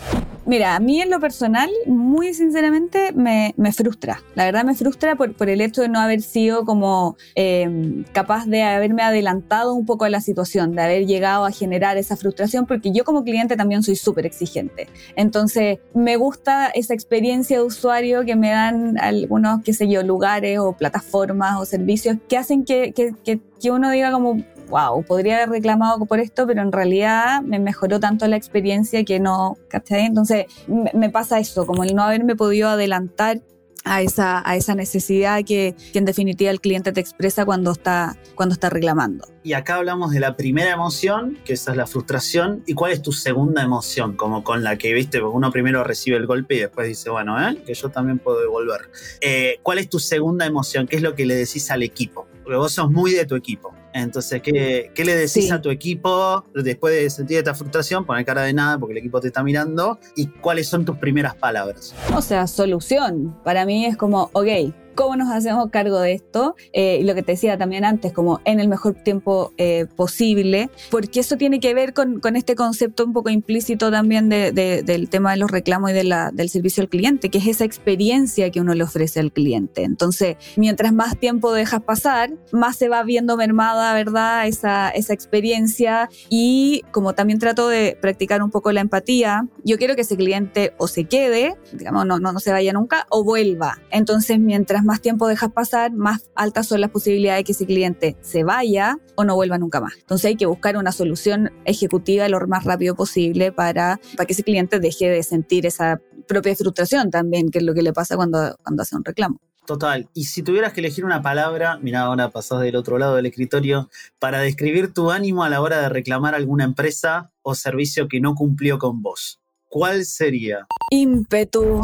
Mira, 0.44 0.74
a 0.74 0.80
mí 0.80 1.00
en 1.00 1.08
lo 1.08 1.20
personal, 1.20 1.70
muy 1.86 2.34
sinceramente, 2.34 3.12
me, 3.12 3.54
me 3.56 3.72
frustra. 3.72 4.20
La 4.34 4.44
verdad 4.44 4.64
me 4.64 4.74
frustra 4.74 5.14
por, 5.14 5.34
por, 5.34 5.48
el 5.48 5.60
hecho 5.60 5.82
de 5.82 5.88
no 5.88 6.00
haber 6.00 6.20
sido 6.20 6.64
como 6.64 7.16
eh, 7.36 8.04
capaz 8.12 8.46
de 8.46 8.64
haberme 8.64 9.02
adelantado 9.02 9.72
un 9.72 9.86
poco 9.86 10.04
a 10.04 10.10
la 10.10 10.20
situación, 10.20 10.74
de 10.74 10.82
haber 10.82 11.06
llegado 11.06 11.44
a 11.44 11.52
generar 11.52 11.96
esa 11.96 12.16
frustración, 12.16 12.66
porque 12.66 12.90
yo 12.90 13.04
como 13.04 13.22
cliente 13.22 13.56
también 13.56 13.84
soy 13.84 13.94
súper 13.94 14.26
exigente. 14.26 14.88
Entonces, 15.14 15.78
me 15.94 16.16
gusta 16.16 16.70
esa 16.74 16.92
experiencia 16.92 17.58
de 17.58 17.62
usuario 17.62 18.24
que 18.24 18.34
me 18.34 18.50
dan 18.50 18.98
algunos, 18.98 19.62
qué 19.62 19.72
sé 19.72 19.88
yo, 19.88 20.02
lugares 20.02 20.58
o 20.58 20.72
plataformas 20.72 21.60
o 21.60 21.64
servicios 21.64 22.16
que 22.28 22.36
hacen 22.36 22.64
que, 22.64 22.92
que, 22.92 23.14
que, 23.24 23.38
que 23.60 23.70
uno 23.70 23.92
diga 23.92 24.10
como, 24.10 24.42
wow, 24.72 25.04
podría 25.04 25.36
haber 25.36 25.50
reclamado 25.50 26.04
por 26.06 26.18
esto, 26.18 26.46
pero 26.46 26.62
en 26.62 26.72
realidad 26.72 27.42
me 27.42 27.58
mejoró 27.58 28.00
tanto 28.00 28.26
la 28.26 28.36
experiencia 28.36 29.04
que 29.04 29.20
no, 29.20 29.58
¿cachai? 29.68 30.06
Entonces 30.06 30.46
me 30.66 31.10
pasa 31.10 31.38
eso, 31.38 31.66
como 31.66 31.84
el 31.84 31.94
no 31.94 32.02
haberme 32.02 32.34
podido 32.36 32.70
adelantar 32.70 33.42
a 33.84 34.00
esa, 34.02 34.74
necesidad 34.74 35.44
que, 35.44 35.74
que, 35.92 35.98
en 35.98 36.04
definitiva 36.04 36.50
el 36.50 36.60
cliente 36.60 36.92
te 36.92 37.00
expresa 37.00 37.44
cuando 37.44 37.72
está, 37.72 38.16
cuando 38.34 38.52
está 38.52 38.70
reclamando. 38.70 39.26
Y 39.42 39.54
acá 39.54 39.74
hablamos 39.74 40.12
de 40.12 40.20
la 40.20 40.36
primera 40.36 40.70
emoción, 40.70 41.38
que 41.44 41.54
esa 41.54 41.72
es 41.72 41.76
la 41.76 41.86
frustración, 41.86 42.62
y 42.66 42.74
cuál 42.74 42.92
es 42.92 43.02
tu 43.02 43.12
segunda 43.12 43.62
emoción, 43.62 44.16
como 44.16 44.44
con 44.44 44.62
la 44.62 44.78
que, 44.78 44.94
viste, 44.94 45.20
uno 45.20 45.50
primero 45.50 45.82
recibe 45.84 46.16
el 46.16 46.26
golpe 46.26 46.54
y 46.54 46.60
después 46.60 46.86
dice, 46.86 47.10
bueno, 47.10 47.36
¿eh? 47.46 47.60
que 47.66 47.74
yo 47.74 47.90
también 47.90 48.18
puedo 48.18 48.40
devolver. 48.40 48.88
Eh, 49.20 49.58
¿Cuál 49.62 49.78
es 49.78 49.88
tu 49.88 49.98
segunda 49.98 50.46
emoción? 50.46 50.86
¿Qué 50.86 50.96
es 50.96 51.02
lo 51.02 51.14
que 51.14 51.26
le 51.26 51.34
decís 51.34 51.70
al 51.70 51.82
equipo? 51.82 52.28
Porque 52.44 52.56
vos 52.56 52.72
sos 52.72 52.90
muy 52.90 53.12
de 53.12 53.26
tu 53.26 53.34
equipo. 53.34 53.74
Entonces, 53.92 54.42
¿qué, 54.42 54.90
qué 54.94 55.04
le 55.04 55.14
decís 55.14 55.46
sí. 55.46 55.50
a 55.50 55.60
tu 55.60 55.70
equipo 55.70 56.44
después 56.54 56.94
de 56.94 57.10
sentir 57.10 57.38
esta 57.38 57.54
frustración? 57.54 58.04
Poner 58.04 58.24
cara 58.24 58.42
de 58.42 58.52
nada 58.52 58.78
porque 58.78 58.92
el 58.92 58.98
equipo 58.98 59.20
te 59.20 59.28
está 59.28 59.42
mirando. 59.42 59.98
¿Y 60.16 60.26
cuáles 60.26 60.68
son 60.68 60.84
tus 60.84 60.96
primeras 60.96 61.34
palabras? 61.34 61.94
O 62.14 62.22
sea, 62.22 62.46
solución. 62.46 63.36
Para 63.44 63.66
mí 63.66 63.84
es 63.86 63.96
como, 63.96 64.30
ok, 64.32 64.72
cómo 64.94 65.16
nos 65.16 65.30
hacemos 65.30 65.70
cargo 65.70 66.00
de 66.00 66.12
esto 66.12 66.54
eh, 66.72 66.98
y 67.00 67.04
lo 67.04 67.14
que 67.14 67.22
te 67.22 67.32
decía 67.32 67.58
también 67.58 67.84
antes, 67.84 68.12
como 68.12 68.40
en 68.44 68.60
el 68.60 68.68
mejor 68.68 68.94
tiempo 68.94 69.52
eh, 69.58 69.86
posible, 69.96 70.70
porque 70.90 71.20
eso 71.20 71.36
tiene 71.36 71.60
que 71.60 71.74
ver 71.74 71.94
con, 71.94 72.20
con, 72.20 72.36
este 72.36 72.54
concepto 72.54 73.04
un 73.04 73.12
poco 73.12 73.30
implícito 73.30 73.90
también 73.90 74.28
de, 74.28 74.52
de, 74.52 74.82
del 74.82 75.08
tema 75.08 75.32
de 75.32 75.36
los 75.36 75.50
reclamos 75.50 75.90
y 75.90 75.94
de 75.94 76.04
la, 76.04 76.30
del 76.32 76.48
servicio 76.48 76.82
al 76.82 76.88
cliente, 76.88 77.28
que 77.28 77.38
es 77.38 77.46
esa 77.46 77.64
experiencia 77.64 78.50
que 78.50 78.60
uno 78.60 78.74
le 78.74 78.84
ofrece 78.84 79.20
al 79.20 79.32
cliente. 79.32 79.84
Entonces, 79.84 80.36
mientras 80.56 80.92
más 80.92 81.18
tiempo 81.18 81.52
dejas 81.52 81.82
pasar, 81.82 82.30
más 82.50 82.76
se 82.76 82.88
va 82.88 83.02
viendo 83.02 83.36
mermada, 83.36 83.94
¿verdad? 83.94 84.46
Esa, 84.46 84.90
esa 84.90 85.12
experiencia 85.12 86.08
y 86.28 86.82
como 86.90 87.14
también 87.14 87.38
trato 87.38 87.68
de 87.68 87.96
practicar 88.00 88.42
un 88.42 88.50
poco 88.50 88.72
la 88.72 88.80
empatía, 88.80 89.46
yo 89.64 89.78
quiero 89.78 89.94
que 89.94 90.02
ese 90.02 90.16
cliente 90.16 90.72
o 90.78 90.88
se 90.88 91.04
quede, 91.04 91.56
digamos, 91.72 92.06
no, 92.06 92.18
no, 92.18 92.32
no 92.32 92.40
se 92.40 92.50
vaya 92.50 92.72
nunca, 92.72 93.06
o 93.10 93.24
vuelva. 93.24 93.78
Entonces, 93.90 94.38
mientras 94.38 94.81
más 94.84 95.00
tiempo 95.00 95.26
dejas 95.26 95.52
pasar, 95.52 95.92
más 95.92 96.30
altas 96.34 96.68
son 96.68 96.80
las 96.80 96.90
posibilidades 96.90 97.40
de 97.40 97.44
que 97.44 97.52
ese 97.52 97.66
cliente 97.66 98.16
se 98.20 98.44
vaya 98.44 98.98
o 99.16 99.24
no 99.24 99.34
vuelva 99.34 99.58
nunca 99.58 99.80
más. 99.80 99.94
Entonces 99.98 100.26
hay 100.26 100.36
que 100.36 100.46
buscar 100.46 100.76
una 100.76 100.92
solución 100.92 101.50
ejecutiva 101.64 102.28
lo 102.28 102.46
más 102.46 102.64
rápido 102.64 102.94
posible 102.94 103.52
para, 103.52 104.00
para 104.16 104.26
que 104.26 104.32
ese 104.32 104.42
cliente 104.42 104.80
deje 104.80 105.08
de 105.08 105.22
sentir 105.22 105.66
esa 105.66 106.00
propia 106.26 106.54
frustración 106.56 107.10
también, 107.10 107.50
que 107.50 107.58
es 107.58 107.64
lo 107.64 107.74
que 107.74 107.82
le 107.82 107.92
pasa 107.92 108.16
cuando, 108.16 108.56
cuando 108.62 108.82
hace 108.82 108.96
un 108.96 109.04
reclamo. 109.04 109.40
Total. 109.66 110.08
Y 110.12 110.24
si 110.24 110.42
tuvieras 110.42 110.72
que 110.72 110.80
elegir 110.80 111.04
una 111.04 111.22
palabra, 111.22 111.78
mira, 111.80 112.00
ahora 112.00 112.30
pasás 112.30 112.60
del 112.60 112.74
otro 112.74 112.98
lado 112.98 113.14
del 113.14 113.26
escritorio, 113.26 113.88
para 114.18 114.40
describir 114.40 114.92
tu 114.92 115.10
ánimo 115.10 115.44
a 115.44 115.48
la 115.48 115.60
hora 115.60 115.80
de 115.80 115.88
reclamar 115.88 116.34
alguna 116.34 116.64
empresa 116.64 117.30
o 117.42 117.54
servicio 117.54 118.08
que 118.08 118.20
no 118.20 118.34
cumplió 118.34 118.78
con 118.78 119.02
vos, 119.02 119.40
¿cuál 119.68 120.04
sería? 120.04 120.66
Ímpetu. 120.90 121.82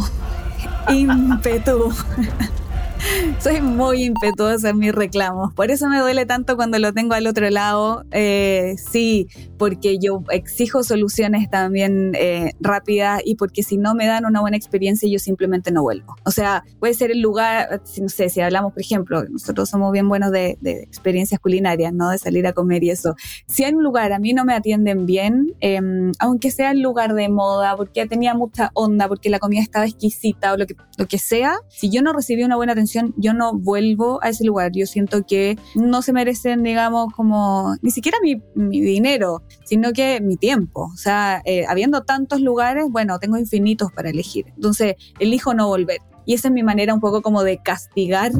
Ímpetu. 0.88 1.92
Soy 3.40 3.60
muy 3.60 4.04
impetuosa 4.04 4.70
en 4.70 4.78
mis 4.78 4.94
reclamos. 4.94 5.52
Por 5.54 5.70
eso 5.70 5.88
me 5.88 5.98
duele 5.98 6.26
tanto 6.26 6.56
cuando 6.56 6.78
lo 6.78 6.92
tengo 6.92 7.14
al 7.14 7.26
otro 7.26 7.48
lado. 7.50 8.04
Eh, 8.10 8.74
sí, 8.90 9.28
porque 9.56 9.98
yo 9.98 10.22
exijo 10.30 10.82
soluciones 10.82 11.48
también 11.50 12.12
eh, 12.14 12.52
rápidas 12.60 13.20
y 13.24 13.36
porque 13.36 13.62
si 13.62 13.76
no 13.76 13.94
me 13.94 14.06
dan 14.06 14.24
una 14.24 14.40
buena 14.40 14.56
experiencia, 14.56 15.08
yo 15.08 15.18
simplemente 15.18 15.70
no 15.70 15.82
vuelvo. 15.82 16.16
O 16.24 16.30
sea, 16.30 16.64
puede 16.78 16.94
ser 16.94 17.10
el 17.10 17.20
lugar, 17.20 17.82
no 18.00 18.08
sé, 18.08 18.28
si 18.28 18.40
hablamos, 18.40 18.72
por 18.72 18.82
ejemplo, 18.82 19.24
nosotros 19.24 19.68
somos 19.68 19.92
bien 19.92 20.08
buenos 20.08 20.30
de, 20.30 20.58
experiencias 20.62 21.40
culinarias, 21.40 21.92
¿no? 21.92 22.10
De 22.10 22.18
salir 22.18 22.46
a 22.46 22.52
comer 22.52 22.84
y 22.84 22.90
eso. 22.90 23.14
Si 23.46 23.64
en 23.64 23.76
un 23.76 23.82
lugar 23.82 24.12
a 24.12 24.18
mí 24.18 24.32
no 24.32 24.44
me 24.44 24.54
atienden 24.54 25.06
bien, 25.06 25.54
eh, 25.60 25.80
aunque 26.18 26.50
sea 26.50 26.70
el 26.70 26.80
lugar 26.80 27.14
de 27.14 27.28
moda, 27.28 27.76
porque 27.76 28.06
tenía 28.06 28.34
mucha 28.34 28.70
onda, 28.74 29.08
porque 29.08 29.30
la 29.30 29.38
comida 29.38 29.60
estaba 29.60 29.86
exquisita 29.86 30.52
o 30.52 30.56
lo 30.56 30.66
que, 30.66 30.76
lo 30.96 31.06
que 31.06 31.18
sea, 31.18 31.56
si 31.68 31.90
yo 31.90 32.02
no 32.02 32.12
recibí 32.12 32.42
una 32.44 32.56
buena 32.56 32.72
atención, 32.72 32.87
yo 33.16 33.34
no 33.34 33.54
vuelvo 33.54 34.18
a 34.22 34.30
ese 34.30 34.44
lugar. 34.44 34.72
Yo 34.72 34.86
siento 34.86 35.24
que 35.26 35.58
no 35.74 36.02
se 36.02 36.12
merecen, 36.12 36.62
digamos, 36.62 37.12
como 37.12 37.74
ni 37.82 37.90
siquiera 37.90 38.18
mi, 38.22 38.40
dinero, 38.80 39.42
sino 39.64 39.92
que 39.92 40.20
mi 40.20 40.36
tiempo. 40.36 40.90
O 40.92 40.96
sea, 40.96 41.42
eh, 41.44 41.64
habiendo 41.68 42.02
tantos 42.02 42.40
lugares, 42.40 42.84
bueno, 42.90 43.18
tengo 43.18 43.36
infinitos 43.36 43.92
para 43.92 44.10
elegir. 44.10 44.46
Entonces, 44.54 44.96
elijo 45.18 45.54
no 45.54 45.68
volver. 45.68 45.98
Y 46.28 46.34
esa 46.34 46.48
es 46.48 46.54
mi 46.54 46.62
manera 46.62 46.92
un 46.92 47.00
poco 47.00 47.22
como 47.22 47.42
de 47.42 47.56
castigar 47.56 48.32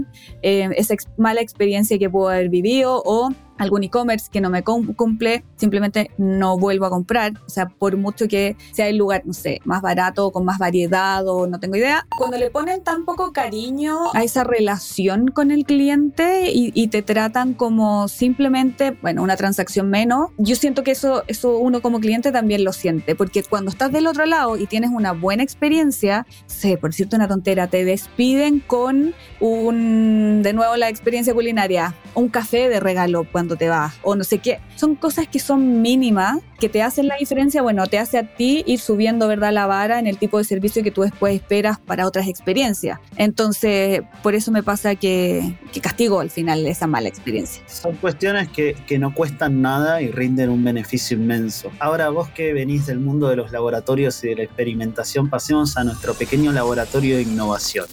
eh, 0.42 0.68
esa 0.76 0.94
mala 1.16 1.40
experiencia 1.40 1.98
que 1.98 2.11
puedo 2.11 2.28
haber 2.28 2.50
vivido 2.50 3.02
o 3.04 3.30
algún 3.59 3.85
e-commerce 3.85 4.29
que 4.31 4.40
no 4.40 4.51
me 4.51 4.62
cumple, 4.62 5.44
simplemente 5.57 6.11
no 6.18 6.59
vuelvo 6.59 6.87
a 6.87 6.90
comprar. 6.90 7.33
O 7.47 7.51
sea, 7.51 7.68
por 7.68 7.97
mucho 7.97 8.29
que 8.29 8.57
sea 8.73 8.88
el 8.88 8.97
lugar, 8.97 9.23
no 9.25 9.33
sé, 9.33 9.61
más 9.64 9.83
barato, 9.83 10.31
con 10.31 10.44
más 10.44 10.59
variedad 10.59 11.27
o 11.27 11.47
no 11.47 11.61
tengo 11.61 11.77
idea. 11.77 12.07
Cuando 12.16 12.38
le 12.38 12.51
ponen 12.51 12.83
tan 12.83 13.05
poco 13.05 13.33
cariño 13.33 13.97
a 14.14 14.23
esa 14.23 14.44
relación 14.44 15.29
con 15.29 15.51
el 15.51 15.64
cliente 15.64 16.51
y, 16.51 16.73
y 16.75 16.88
te 16.88 17.03
tratan 17.03 17.55
como 17.55 18.09
simplemente, 18.09 18.97
bueno, 19.03 19.23
una 19.23 19.37
transacción 19.37 19.90
menos, 19.90 20.31
yo 20.38 20.57
siento 20.57 20.83
que 20.83 20.92
eso, 20.92 21.25
eso 21.27 21.59
uno 21.59 21.83
como 21.83 22.01
cliente 22.01 22.33
también 22.33 22.64
lo 22.64 22.73
siente, 22.73 23.14
porque 23.14 23.42
cuando 23.42 23.71
estás 23.71 23.92
del 23.92 24.07
otro 24.07 24.27
lado 24.27 24.57
y 24.57 24.66
tienes 24.66 24.90
una 24.90 25.12
buena 25.12 25.42
experiencia, 25.42 26.27
sé, 26.47 26.77
por 26.77 26.92
cierto, 26.92 27.16
una 27.16 27.29
tontera, 27.29 27.68
te 27.68 27.85
despiden 27.85 28.61
con 28.61 29.14
un, 29.40 30.42
de 30.42 30.53
nuevo 30.53 30.77
la 30.77 30.88
experiencia 30.88 31.35
culinaria, 31.35 31.94
un 32.18 32.28
café 32.28 32.68
de 32.68 32.81
regalo 32.81 33.24
cuando 33.31 33.57
te 33.57 33.68
vas, 33.68 33.94
o 34.02 34.16
no 34.16 34.24
sé 34.24 34.38
qué. 34.38 34.61
Son 34.76 34.94
cosas 34.94 35.28
que 35.28 35.38
son 35.38 35.83
mínimas, 35.83 36.38
que 36.59 36.68
te 36.68 36.83
hacen 36.83 37.07
la 37.07 37.16
diferencia, 37.16 37.62
bueno, 37.62 37.87
te 37.87 37.99
hace 37.99 38.18
a 38.18 38.35
ti 38.35 38.64
ir 38.66 38.81
subiendo, 38.81 39.29
¿verdad?, 39.29 39.53
la 39.53 39.66
vara 39.66 39.99
en 39.99 40.07
el 40.07 40.18
tipo 40.18 40.38
de 40.38 40.44
servicio 40.44 40.83
que 40.83 40.90
tú 40.90 41.03
después 41.03 41.35
esperas 41.35 41.79
para 41.79 42.07
otras 42.07 42.27
experiencias. 42.27 42.99
Entonces, 43.16 44.03
por 44.23 44.35
eso 44.35 44.51
me 44.51 44.62
pasa 44.62 44.97
que, 44.97 45.57
castigo 45.81 46.18
al 46.18 46.31
final 46.31 46.66
esa 46.66 46.88
mala 46.88 47.09
experiencia. 47.09 47.62
Son 47.68 47.94
cuestiones 47.97 48.49
que, 48.49 48.77
no 48.99 49.14
cuestan 49.14 49.62
nada 49.62 50.03
y 50.03 50.11
rinden 50.11 50.51
un 50.51 50.64
beneficio 50.64 51.16
inmenso. 51.16 51.71
Ahora, 51.79 52.09
vos 52.09 52.29
que 52.31 52.53
venís 52.53 52.87
del 52.87 52.99
mundo 52.99 53.29
de 53.29 53.37
los 53.37 53.53
laboratorios 53.53 54.25
y 54.25 54.29
de 54.29 54.35
la 54.35 54.42
experimentación, 54.42 55.31
pasemos 55.31 55.77
a 55.77 55.85
nuestro 55.85 56.14
pequeño 56.14 56.51
laboratorio 56.51 57.14
de 57.16 57.23
innovación. 57.23 57.87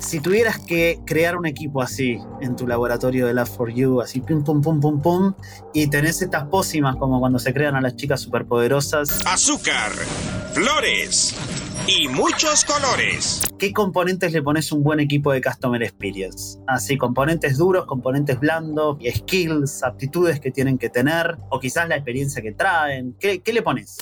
Si 0.00 0.18
tuvieras 0.18 0.58
que 0.58 0.98
crear 1.06 1.36
un 1.36 1.46
equipo 1.46 1.80
así 1.80 2.18
en 2.40 2.56
tu 2.56 2.66
laboratorio 2.66 3.26
de 3.26 3.34
Lab4U, 3.34 4.02
así 4.02 4.20
pum, 4.20 4.42
pum, 4.42 4.60
pum, 4.60 4.80
pum, 4.80 5.00
pum, 5.00 5.34
y 5.72 5.86
tenés 5.86 6.20
estas 6.20 6.48
pócimas 6.48 6.96
como 6.96 7.20
cuando 7.20 7.38
se 7.38 7.54
crean 7.54 7.76
a 7.76 7.80
las 7.92 7.96
chicas 7.96 8.20
superpoderosas. 8.20 9.20
Azúcar, 9.26 9.92
flores 10.52 11.34
y 11.86 12.08
muchos 12.08 12.64
colores. 12.64 13.42
¿Qué 13.58 13.72
componentes 13.72 14.32
le 14.32 14.42
pones 14.42 14.72
un 14.72 14.82
buen 14.82 14.98
equipo 14.98 15.32
de 15.32 15.42
Customer 15.42 15.82
Experience? 15.82 16.58
Así, 16.66 16.96
componentes 16.96 17.58
duros, 17.58 17.84
componentes 17.86 18.40
blandos, 18.40 18.98
skills, 19.16 19.82
aptitudes 19.82 20.40
que 20.40 20.50
tienen 20.50 20.78
que 20.78 20.88
tener, 20.88 21.36
o 21.50 21.60
quizás 21.60 21.88
la 21.88 21.96
experiencia 21.96 22.40
que 22.40 22.52
traen. 22.52 23.14
¿Qué, 23.20 23.40
qué 23.40 23.52
le 23.52 23.62
pones? 23.62 23.98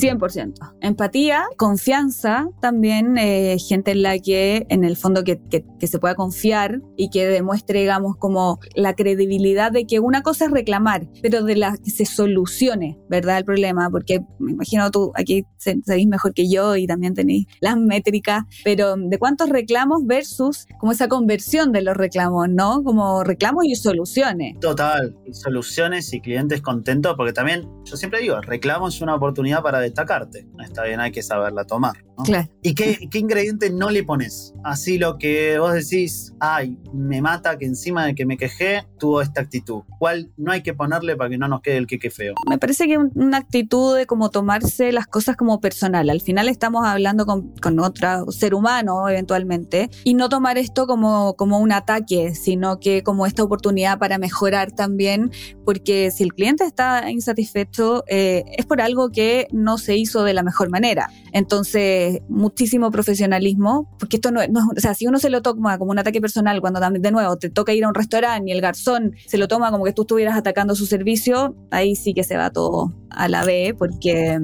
100%. 0.00 0.76
Empatía, 0.80 1.44
confianza, 1.56 2.48
también 2.60 3.18
eh, 3.18 3.56
gente 3.58 3.92
en 3.92 4.02
la 4.02 4.18
que 4.18 4.66
en 4.68 4.84
el 4.84 4.96
fondo 4.96 5.24
que, 5.24 5.40
que, 5.50 5.64
que, 5.78 5.86
se 5.86 5.98
pueda 5.98 6.14
confiar 6.14 6.80
y 6.96 7.10
que 7.10 7.26
demuestre, 7.26 7.80
digamos, 7.80 8.16
como 8.16 8.58
la 8.74 8.94
credibilidad 8.94 9.72
de 9.72 9.86
que 9.86 10.00
una 10.00 10.22
cosa 10.22 10.46
es 10.46 10.50
reclamar, 10.50 11.08
pero 11.22 11.42
de 11.42 11.56
la 11.56 11.76
que 11.76 11.90
se 11.90 12.04
solucione, 12.04 12.98
¿verdad? 13.08 13.38
El 13.38 13.44
problema, 13.44 13.90
porque 13.90 14.20
me 14.38 14.52
imagino 14.52 14.90
tú 14.90 15.12
aquí 15.14 15.44
sabéis 15.58 16.06
mejor 16.06 16.34
que 16.34 16.48
yo 16.48 16.76
y 16.76 16.86
también 16.86 17.14
tenéis 17.14 17.46
las 17.60 17.76
métricas, 17.76 18.44
pero 18.64 18.96
de 18.96 19.18
cuántos 19.18 19.48
reclamos 19.48 20.06
versus 20.06 20.66
como 20.78 20.92
esa 20.92 21.08
conversión 21.08 21.72
de 21.72 21.82
los 21.82 21.96
reclamos, 21.96 22.48
¿no? 22.48 22.82
Como 22.82 23.24
reclamos 23.24 23.64
y 23.64 23.74
soluciones. 23.74 24.58
Total, 24.60 25.16
soluciones 25.32 26.12
y 26.12 26.20
clientes 26.20 26.62
contentos, 26.62 27.14
porque 27.16 27.32
también, 27.32 27.68
yo 27.84 27.96
siempre 27.96 28.20
digo, 28.20 28.40
reclamo 28.40 28.88
es 28.88 29.00
una 29.00 29.14
oportunidad 29.14 29.62
para 29.62 29.80
destacarte. 29.88 30.46
Está 30.60 30.84
bien, 30.84 31.00
hay 31.00 31.12
que 31.12 31.22
saberla 31.22 31.64
tomar. 31.64 32.07
¿No? 32.18 32.24
Claro. 32.24 32.48
¿Y 32.62 32.74
qué, 32.74 33.08
qué 33.10 33.18
ingrediente 33.18 33.70
no 33.70 33.90
le 33.90 34.02
pones? 34.02 34.54
Así 34.64 34.98
lo 34.98 35.18
que 35.18 35.58
vos 35.58 35.72
decís, 35.72 36.34
ay, 36.40 36.76
me 36.92 37.22
mata 37.22 37.56
que 37.58 37.66
encima 37.66 38.06
de 38.06 38.14
que 38.14 38.26
me 38.26 38.36
quejé, 38.36 38.86
tuvo 38.98 39.22
esta 39.22 39.40
actitud. 39.40 39.82
¿Cuál 39.98 40.30
no 40.36 40.52
hay 40.52 40.62
que 40.62 40.74
ponerle 40.74 41.16
para 41.16 41.30
que 41.30 41.38
no 41.38 41.48
nos 41.48 41.60
quede 41.60 41.76
el 41.76 41.86
queque 41.86 42.10
feo? 42.10 42.34
Me 42.48 42.58
parece 42.58 42.86
que 42.86 42.98
una 42.98 43.38
actitud 43.38 43.96
de 43.96 44.06
como 44.06 44.30
tomarse 44.30 44.92
las 44.92 45.06
cosas 45.06 45.36
como 45.36 45.60
personal. 45.60 46.10
Al 46.10 46.20
final 46.20 46.48
estamos 46.48 46.86
hablando 46.86 47.26
con, 47.26 47.54
con 47.56 47.78
otro 47.80 48.30
ser 48.30 48.54
humano 48.54 49.08
eventualmente 49.08 49.90
y 50.04 50.14
no 50.14 50.28
tomar 50.28 50.58
esto 50.58 50.86
como, 50.86 51.34
como 51.36 51.58
un 51.58 51.72
ataque, 51.72 52.34
sino 52.34 52.80
que 52.80 53.02
como 53.02 53.26
esta 53.26 53.42
oportunidad 53.42 53.98
para 53.98 54.18
mejorar 54.18 54.72
también, 54.72 55.30
porque 55.64 56.10
si 56.10 56.24
el 56.24 56.34
cliente 56.34 56.64
está 56.64 57.10
insatisfecho, 57.10 58.04
eh, 58.08 58.44
es 58.56 58.66
por 58.66 58.80
algo 58.80 59.10
que 59.10 59.48
no 59.52 59.78
se 59.78 59.96
hizo 59.96 60.24
de 60.24 60.34
la 60.34 60.42
mejor 60.42 60.70
manera. 60.70 61.10
Entonces, 61.32 62.07
muchísimo 62.28 62.90
profesionalismo, 62.90 63.94
porque 63.98 64.16
esto 64.16 64.30
no, 64.30 64.40
no, 64.48 64.60
o 64.76 64.80
sea, 64.80 64.94
si 64.94 65.06
uno 65.06 65.18
se 65.18 65.30
lo 65.30 65.42
toma 65.42 65.78
como 65.78 65.90
un 65.90 65.98
ataque 65.98 66.20
personal, 66.20 66.60
cuando 66.60 66.80
de 66.80 67.10
nuevo 67.10 67.36
te 67.36 67.50
toca 67.50 67.72
ir 67.72 67.84
a 67.84 67.88
un 67.88 67.94
restaurante 67.94 68.50
y 68.50 68.52
el 68.52 68.60
garzón 68.60 69.14
se 69.26 69.38
lo 69.38 69.48
toma 69.48 69.70
como 69.70 69.84
que 69.84 69.92
tú 69.92 70.02
estuvieras 70.02 70.36
atacando 70.36 70.74
su 70.74 70.86
servicio, 70.86 71.56
ahí 71.70 71.96
sí 71.96 72.14
que 72.14 72.24
se 72.24 72.36
va 72.36 72.50
todo 72.50 72.92
a 73.10 73.28
la 73.28 73.44
B, 73.44 73.74
porque... 73.78 74.38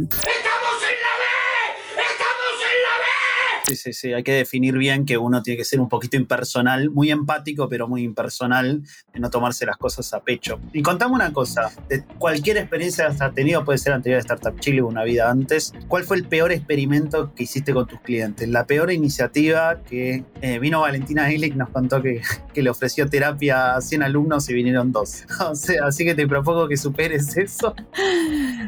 Sí, 3.67 3.77
sí, 3.77 3.95
sí, 3.95 4.13
hay 4.13 4.23
que 4.23 4.33
definir 4.33 4.77
bien 4.77 5.07
que 5.07 5.17
uno 5.17 5.43
tiene 5.43 5.57
que 5.57 5.65
ser 5.65 5.81
un 5.81 5.89
poquito 5.89 6.19
impersonal, 6.19 6.91
muy 6.91 7.11
empático, 7.11 7.67
pero 7.67 7.89
muy 7.89 8.03
impersonal, 8.03 8.83
de 9.15 9.21
no 9.21 9.31
tomarse 9.31 9.65
las 9.65 9.79
cosas 9.79 10.13
a 10.13 10.21
pecho. 10.21 10.61
Y 10.75 10.83
contame 10.83 11.15
una 11.15 11.33
cosa, 11.33 11.73
cualquier 12.19 12.59
experiencia 12.59 13.07
que 13.09 13.25
has 13.25 13.35
tenido, 13.35 13.65
puede 13.65 13.79
ser 13.79 13.95
anterior 13.95 14.19
a 14.19 14.21
Startup 14.21 14.61
Chile 14.61 14.83
o 14.83 14.87
una 14.87 15.03
vida 15.03 15.31
antes, 15.31 15.73
¿cuál 15.89 16.05
fue 16.05 16.19
el 16.19 16.25
peor 16.25 16.53
experimento 16.53 17.33
que 17.35 17.45
hiciste 17.45 17.73
con 17.73 17.87
tus 17.87 18.01
clientes? 18.03 18.47
La 18.51 18.67
peor 18.67 18.93
iniciativa 18.93 19.83
que 19.83 20.25
eh, 20.43 20.59
vino 20.59 20.83
Valentina 20.83 21.33
Illich, 21.33 21.55
nos 21.55 21.71
contó 21.71 22.03
que, 22.03 22.21
que, 22.53 22.63
le 22.63 22.69
ofreció 22.69 23.09
terapia 23.09 23.77
a 23.77 23.81
100 23.81 24.03
alumnos 24.03 24.47
y 24.51 24.53
vinieron 24.53 24.93
dos. 24.93 25.25
O 25.45 25.55
sea, 25.55 25.87
así 25.87 26.05
que 26.05 26.15
te 26.15 26.27
propongo 26.27 26.69
que 26.69 26.77
superes 26.77 27.37
eso, 27.37 27.75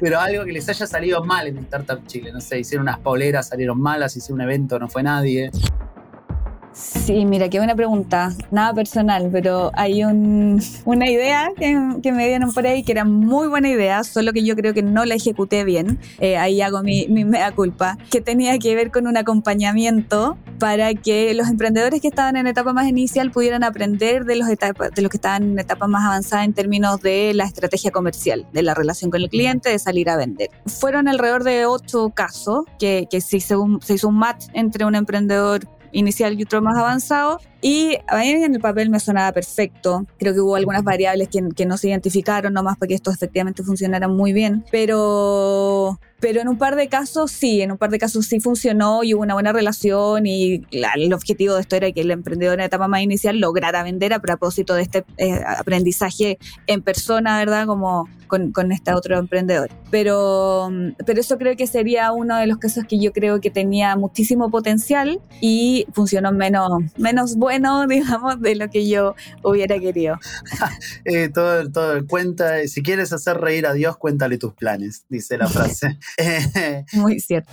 pero 0.00 0.20
algo 0.20 0.44
que 0.44 0.52
les 0.52 0.68
haya 0.68 0.86
salido 0.86 1.22
mal 1.24 1.48
en 1.48 1.58
Startup 1.58 2.06
Chile, 2.06 2.32
no 2.32 2.40
sé, 2.40 2.60
hicieron 2.60 2.84
unas 2.84 2.98
poleras, 3.00 3.48
salieron 3.48 3.80
malas, 3.80 4.16
hicieron 4.16 4.40
un 4.40 4.42
evento, 4.42 4.78
no 4.78 4.85
fue 4.88 5.02
nadie. 5.02 5.50
Sí, 6.76 7.24
mira, 7.24 7.48
qué 7.48 7.56
buena 7.56 7.74
pregunta. 7.74 8.34
Nada 8.50 8.74
personal, 8.74 9.30
pero 9.32 9.70
hay 9.74 10.04
un, 10.04 10.60
una 10.84 11.08
idea 11.08 11.48
que, 11.56 11.74
que, 12.02 12.12
me 12.12 12.28
dieron 12.28 12.52
por 12.52 12.66
ahí 12.66 12.82
que 12.82 12.92
era 12.92 13.06
muy 13.06 13.48
buena 13.48 13.70
idea, 13.70 14.04
solo 14.04 14.34
que 14.34 14.44
yo 14.44 14.54
creo 14.56 14.74
que 14.74 14.82
no 14.82 15.06
la 15.06 15.14
ejecuté 15.14 15.64
bien. 15.64 15.98
Eh, 16.18 16.36
ahí 16.36 16.60
hago 16.60 16.82
mi, 16.82 17.06
mi 17.08 17.24
mea 17.24 17.52
culpa, 17.52 17.96
que 18.10 18.20
tenía 18.20 18.58
que 18.58 18.74
ver 18.74 18.90
con 18.90 19.06
un 19.06 19.16
acompañamiento 19.16 20.36
para 20.58 20.92
que 20.92 21.32
los 21.32 21.48
emprendedores 21.48 22.02
que 22.02 22.08
estaban 22.08 22.36
en 22.36 22.46
etapa 22.46 22.74
más 22.74 22.86
inicial 22.86 23.30
pudieran 23.30 23.64
aprender 23.64 24.26
de 24.26 24.36
los, 24.36 24.48
etapa, 24.50 24.90
de 24.90 25.00
los 25.00 25.10
que 25.10 25.16
estaban 25.16 25.44
en 25.44 25.58
etapa 25.58 25.86
más 25.86 26.04
avanzada 26.04 26.44
en 26.44 26.52
términos 26.52 27.00
de 27.00 27.32
la 27.32 27.44
estrategia 27.44 27.90
comercial, 27.90 28.46
de 28.52 28.62
la 28.62 28.74
relación 28.74 29.10
con 29.10 29.22
el 29.22 29.30
cliente, 29.30 29.70
de 29.70 29.78
salir 29.78 30.10
a 30.10 30.16
vender. 30.16 30.50
Fueron 30.66 31.08
alrededor 31.08 31.42
de 31.42 31.64
ocho 31.64 32.10
casos 32.10 32.64
que, 32.78 33.06
que 33.10 33.22
se, 33.22 33.38
hizo 33.38 33.62
un, 33.62 33.80
se 33.80 33.94
hizo 33.94 34.08
un 34.08 34.18
match 34.18 34.44
entre 34.52 34.84
un 34.84 34.94
emprendedor 34.94 35.66
inicial 35.92 36.38
y 36.38 36.42
otro 36.42 36.62
más 36.62 36.76
avanzado. 36.76 37.40
Y 37.62 37.96
a 38.06 38.18
mí 38.18 38.28
en 38.28 38.54
el 38.54 38.60
papel 38.60 38.90
me 38.90 39.00
sonaba 39.00 39.32
perfecto. 39.32 40.06
Creo 40.18 40.34
que 40.34 40.40
hubo 40.40 40.56
algunas 40.56 40.84
variables 40.84 41.28
que, 41.28 41.42
que 41.56 41.66
no 41.66 41.76
se 41.76 41.88
identificaron 41.88 42.52
nomás 42.52 42.76
para 42.76 42.88
que 42.88 42.94
esto 42.94 43.10
efectivamente 43.10 43.62
funcionara 43.62 44.06
muy 44.06 44.32
bien. 44.32 44.64
Pero, 44.70 45.98
pero 46.20 46.40
en 46.40 46.48
un 46.48 46.58
par 46.58 46.76
de 46.76 46.88
casos 46.88 47.32
sí, 47.32 47.62
en 47.62 47.72
un 47.72 47.78
par 47.78 47.90
de 47.90 47.98
casos 47.98 48.26
sí 48.26 48.40
funcionó 48.40 49.02
y 49.02 49.14
hubo 49.14 49.22
una 49.22 49.34
buena 49.34 49.52
relación 49.52 50.26
y 50.26 50.62
la, 50.70 50.92
el 50.94 51.12
objetivo 51.12 51.54
de 51.54 51.62
esto 51.62 51.76
era 51.76 51.90
que 51.90 52.02
el 52.02 52.10
emprendedor 52.10 52.54
en 52.54 52.60
la 52.60 52.66
etapa 52.66 52.88
más 52.88 53.00
inicial 53.00 53.38
lograra 53.38 53.82
vender 53.82 54.12
a 54.12 54.20
propósito 54.20 54.74
de 54.74 54.82
este 54.82 55.04
eh, 55.16 55.40
aprendizaje 55.46 56.38
en 56.66 56.82
persona, 56.82 57.38
¿verdad? 57.38 57.66
Como 57.66 58.08
con, 58.26 58.52
con 58.52 58.72
este 58.72 58.92
otro 58.92 59.18
emprendedor. 59.18 59.70
Pero, 59.90 60.70
pero 61.04 61.20
eso 61.20 61.38
creo 61.38 61.56
que 61.56 61.66
sería 61.66 62.12
uno 62.12 62.36
de 62.36 62.46
los 62.46 62.58
casos 62.58 62.84
que 62.88 62.98
yo 62.98 63.12
creo 63.12 63.40
que 63.40 63.50
tenía 63.50 63.96
muchísimo 63.96 64.50
potencial 64.50 65.20
y 65.40 65.86
funcionó 65.92 66.32
menos, 66.32 66.70
menos 66.96 67.36
bueno, 67.36 67.86
digamos, 67.88 68.40
de 68.40 68.56
lo 68.56 68.68
que 68.68 68.88
yo 68.88 69.14
hubiera 69.42 69.78
querido. 69.78 70.18
eh, 71.04 71.28
todo, 71.28 71.70
todo 71.70 72.06
cuenta, 72.06 72.66
si 72.66 72.82
quieres 72.82 73.12
hacer 73.12 73.38
reír 73.38 73.66
a 73.66 73.72
Dios, 73.72 73.96
cuéntale 73.96 74.38
tus 74.38 74.54
planes, 74.54 75.04
dice 75.08 75.38
la 75.38 75.48
frase. 75.48 75.98
Muy 76.92 77.20
cierto. 77.20 77.52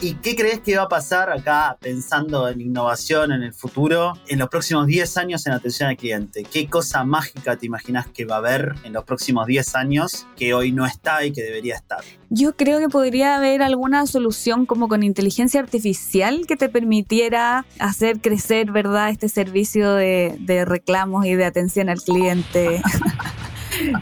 ¿Y 0.00 0.14
qué 0.16 0.36
crees 0.36 0.60
que 0.60 0.76
va 0.76 0.82
a 0.82 0.88
pasar 0.88 1.30
acá 1.30 1.78
pensando 1.80 2.48
en 2.48 2.60
innovación 2.60 3.32
en 3.32 3.42
el 3.42 3.54
futuro, 3.54 4.14
en 4.28 4.38
los 4.38 4.48
próximos 4.48 4.86
10 4.86 5.16
años 5.16 5.46
en 5.46 5.52
atención 5.52 5.88
al 5.88 5.96
cliente? 5.96 6.44
¿Qué 6.44 6.68
cosa 6.68 7.04
mágica 7.04 7.56
te 7.56 7.66
imaginas 7.66 8.06
que 8.08 8.24
va 8.24 8.36
a 8.36 8.38
haber 8.38 8.74
en 8.84 8.92
los 8.92 9.04
próximos 9.04 9.46
10 9.46 9.74
años 9.76 10.26
que 10.36 10.52
hoy 10.52 10.72
no 10.72 10.84
está 10.84 11.24
y 11.24 11.32
que 11.32 11.42
debería 11.42 11.76
estar? 11.76 12.02
Yo 12.28 12.56
creo 12.56 12.80
que 12.80 12.88
podría 12.88 13.36
haber 13.36 13.62
alguna 13.62 14.06
solución 14.06 14.66
como 14.66 14.88
con 14.88 15.02
inteligencia 15.02 15.60
artificial 15.60 16.46
que 16.46 16.56
te 16.56 16.68
permitiera 16.68 17.64
hacer 17.78 18.20
crecer, 18.20 18.72
¿verdad?, 18.72 19.10
este 19.10 19.28
servicio 19.28 19.94
de, 19.94 20.36
de 20.40 20.64
reclamos 20.64 21.24
y 21.24 21.34
de 21.34 21.44
atención 21.44 21.88
al 21.88 22.02
cliente. 22.02 22.82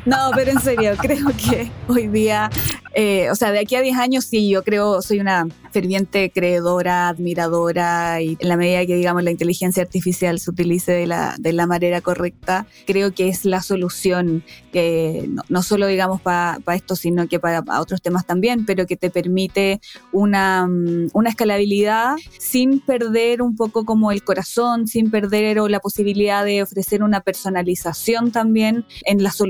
No, 0.07 0.31
pero 0.35 0.51
en 0.51 0.61
serio, 0.61 0.93
creo 1.01 1.27
que 1.29 1.71
hoy 1.89 2.09
día, 2.09 2.51
eh, 2.95 3.31
o 3.31 3.35
sea, 3.35 3.53
de 3.53 3.61
aquí 3.61 3.77
a 3.77 3.81
10 3.81 3.97
años 3.99 4.25
sí, 4.25 4.49
yo 4.49 4.63
creo, 4.63 5.03
soy 5.03 5.21
una 5.21 5.47
ferviente 5.73 6.31
creedora, 6.31 7.09
admiradora 7.09 8.21
y 8.21 8.37
en 8.39 8.49
la 8.49 8.57
medida 8.57 8.85
que, 8.87 8.95
digamos, 8.95 9.25
la 9.25 9.31
inteligencia 9.31 9.83
artificial 9.83 10.39
se 10.39 10.51
utilice 10.51 10.93
de 10.93 11.07
la, 11.07 11.35
de 11.39 11.53
la 11.53 11.67
manera 11.67 12.01
correcta, 12.01 12.67
creo 12.87 13.13
que 13.13 13.29
es 13.29 13.45
la 13.45 13.63
solución 13.63 14.45
que 14.73 15.29
no, 15.49 15.63
solo, 15.63 15.87
digamos, 15.87 16.21
para 16.21 16.59
pa 16.61 16.75
esto, 16.75 16.95
sino 16.97 17.27
que 17.29 17.41
para 17.41 17.63
pa 17.63 17.81
otros 17.81 18.03
temas 18.03 18.27
también, 18.27 18.67
pero 18.67 18.87
que 18.87 18.97
te 18.97 19.11
permite 19.11 19.81
una, 20.13 20.69
una 21.13 21.29
escalabilidad 21.29 22.17
sin 22.39 22.81
perder 22.81 23.43
un 23.43 23.57
poco 23.57 23.85
como 23.85 24.13
el 24.13 24.23
corazón, 24.23 24.87
sin 24.87 25.11
perder 25.11 25.59
o 25.61 25.69
la 25.69 25.81
posibilidad 25.81 26.45
de 26.45 26.63
ofrecer 26.63 27.03
una 27.03 27.21
personalización 27.21 28.31
también 28.31 28.85
en 29.05 29.23
las 29.23 29.41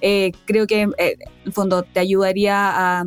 Eh, 0.00 0.32
creo 0.44 0.66
que, 0.66 0.82
eh, 0.82 0.88
en 0.98 1.46
el 1.46 1.52
fondo, 1.52 1.82
te 1.82 2.00
ayudaría 2.00 3.00
a, 3.00 3.04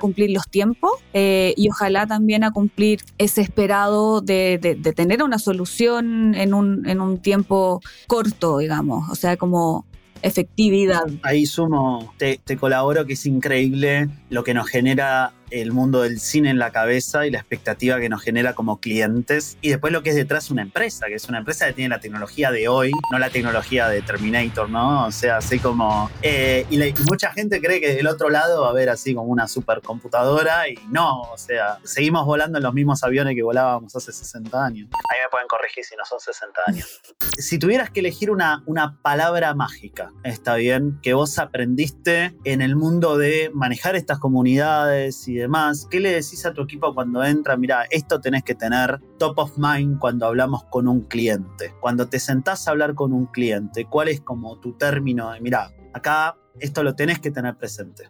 cumplir 0.00 0.30
los 0.30 0.48
tiempos 0.48 0.92
eh, 1.12 1.54
y 1.56 1.68
ojalá 1.68 2.06
también 2.06 2.44
a 2.44 2.50
cumplir 2.50 3.00
ese 3.18 3.40
esperado 3.40 4.20
de, 4.20 4.58
tener 4.96 5.22
una 5.22 5.38
solución 5.38 6.34
en 6.34 6.54
un, 6.54 6.88
en 6.88 7.00
un 7.00 7.18
tiempo 7.18 7.80
corto, 8.06 8.58
digamos, 8.58 9.08
o 9.10 9.14
sea, 9.14 9.36
como 9.36 9.84
efectividad. 10.22 11.06
Ahí 11.22 11.46
sumo, 11.46 12.14
te 12.16 12.56
colaboro 12.56 13.04
que 13.06 13.14
es 13.14 13.26
increíble 13.26 14.08
lo 14.30 14.44
que 14.44 14.54
nos 14.54 14.68
genera 14.68 15.32
el 15.52 15.72
mundo 15.72 16.02
del 16.02 16.18
cine 16.20 16.50
en 16.50 16.58
la 16.58 16.70
cabeza 16.70 17.26
y 17.26 17.30
la 17.30 17.38
expectativa 17.38 18.00
que 18.00 18.08
nos 18.08 18.22
genera 18.22 18.54
como 18.54 18.80
clientes. 18.80 19.58
Y 19.60 19.70
después 19.70 19.92
lo 19.92 20.02
que 20.02 20.10
es 20.10 20.16
detrás 20.16 20.50
una 20.50 20.62
empresa, 20.62 21.06
que 21.06 21.14
es 21.14 21.28
una 21.28 21.38
empresa 21.38 21.66
que 21.66 21.74
tiene 21.74 21.90
la 21.90 22.00
tecnología 22.00 22.50
de 22.50 22.68
hoy, 22.68 22.92
no 23.10 23.18
la 23.18 23.30
tecnología 23.30 23.88
de 23.88 24.02
Terminator, 24.02 24.68
¿no? 24.68 25.06
O 25.06 25.12
sea, 25.12 25.38
así 25.38 25.58
como... 25.58 26.10
Eh, 26.22 26.66
y, 26.70 26.78
mucha 27.08 27.32
gente 27.32 27.60
cree 27.60 27.80
que 27.80 27.94
del 27.94 28.06
otro 28.06 28.30
lado 28.30 28.62
va 28.62 28.68
a 28.68 28.70
haber 28.70 28.88
así 28.88 29.14
como 29.14 29.28
una 29.28 29.46
supercomputadora 29.48 30.68
y 30.68 30.74
no, 30.88 31.22
o 31.22 31.38
sea, 31.38 31.78
seguimos 31.84 32.24
volando 32.24 32.58
en 32.58 32.64
los 32.64 32.74
mismos 32.74 33.02
aviones 33.02 33.34
que 33.34 33.42
volábamos 33.42 33.94
hace 33.94 34.12
60 34.12 34.64
años. 34.64 34.88
Ahí 35.10 35.18
me 35.22 35.28
pueden 35.30 35.46
corregir 35.48 35.84
si 35.84 35.94
no 35.96 36.04
son 36.04 36.20
60 36.20 36.60
años. 36.66 37.00
si 37.38 37.58
tuvieras 37.58 37.90
que 37.90 38.00
elegir 38.00 38.30
una, 38.30 38.62
una 38.66 38.98
palabra 39.02 39.54
mágica, 39.54 40.10
está 40.24 40.56
bien, 40.56 40.98
que 41.02 41.14
vos 41.14 41.38
aprendiste 41.38 42.34
en 42.44 42.62
el 42.62 42.76
mundo 42.76 43.18
de 43.18 43.50
manejar 43.54 43.96
estas 43.96 44.18
comunidades 44.18 45.28
y 45.28 45.41
¿qué 45.90 46.00
le 46.00 46.10
decís 46.10 46.44
a 46.46 46.52
tu 46.52 46.62
equipo 46.62 46.94
cuando 46.94 47.22
entra? 47.24 47.56
Mira, 47.56 47.84
esto 47.90 48.20
tenés 48.20 48.42
que 48.42 48.54
tener 48.54 49.00
top 49.18 49.38
of 49.38 49.52
mind 49.56 49.98
cuando 49.98 50.26
hablamos 50.26 50.64
con 50.64 50.88
un 50.88 51.02
cliente. 51.02 51.74
Cuando 51.80 52.08
te 52.08 52.18
sentás 52.18 52.66
a 52.66 52.72
hablar 52.72 52.94
con 52.94 53.12
un 53.12 53.26
cliente, 53.26 53.86
¿cuál 53.86 54.08
es 54.08 54.20
como 54.20 54.58
tu 54.58 54.72
término 54.72 55.30
de, 55.32 55.40
mira, 55.40 55.70
acá 55.92 56.36
esto 56.60 56.82
lo 56.82 56.94
tenés 56.94 57.18
que 57.18 57.30
tener 57.30 57.56
presente? 57.56 58.08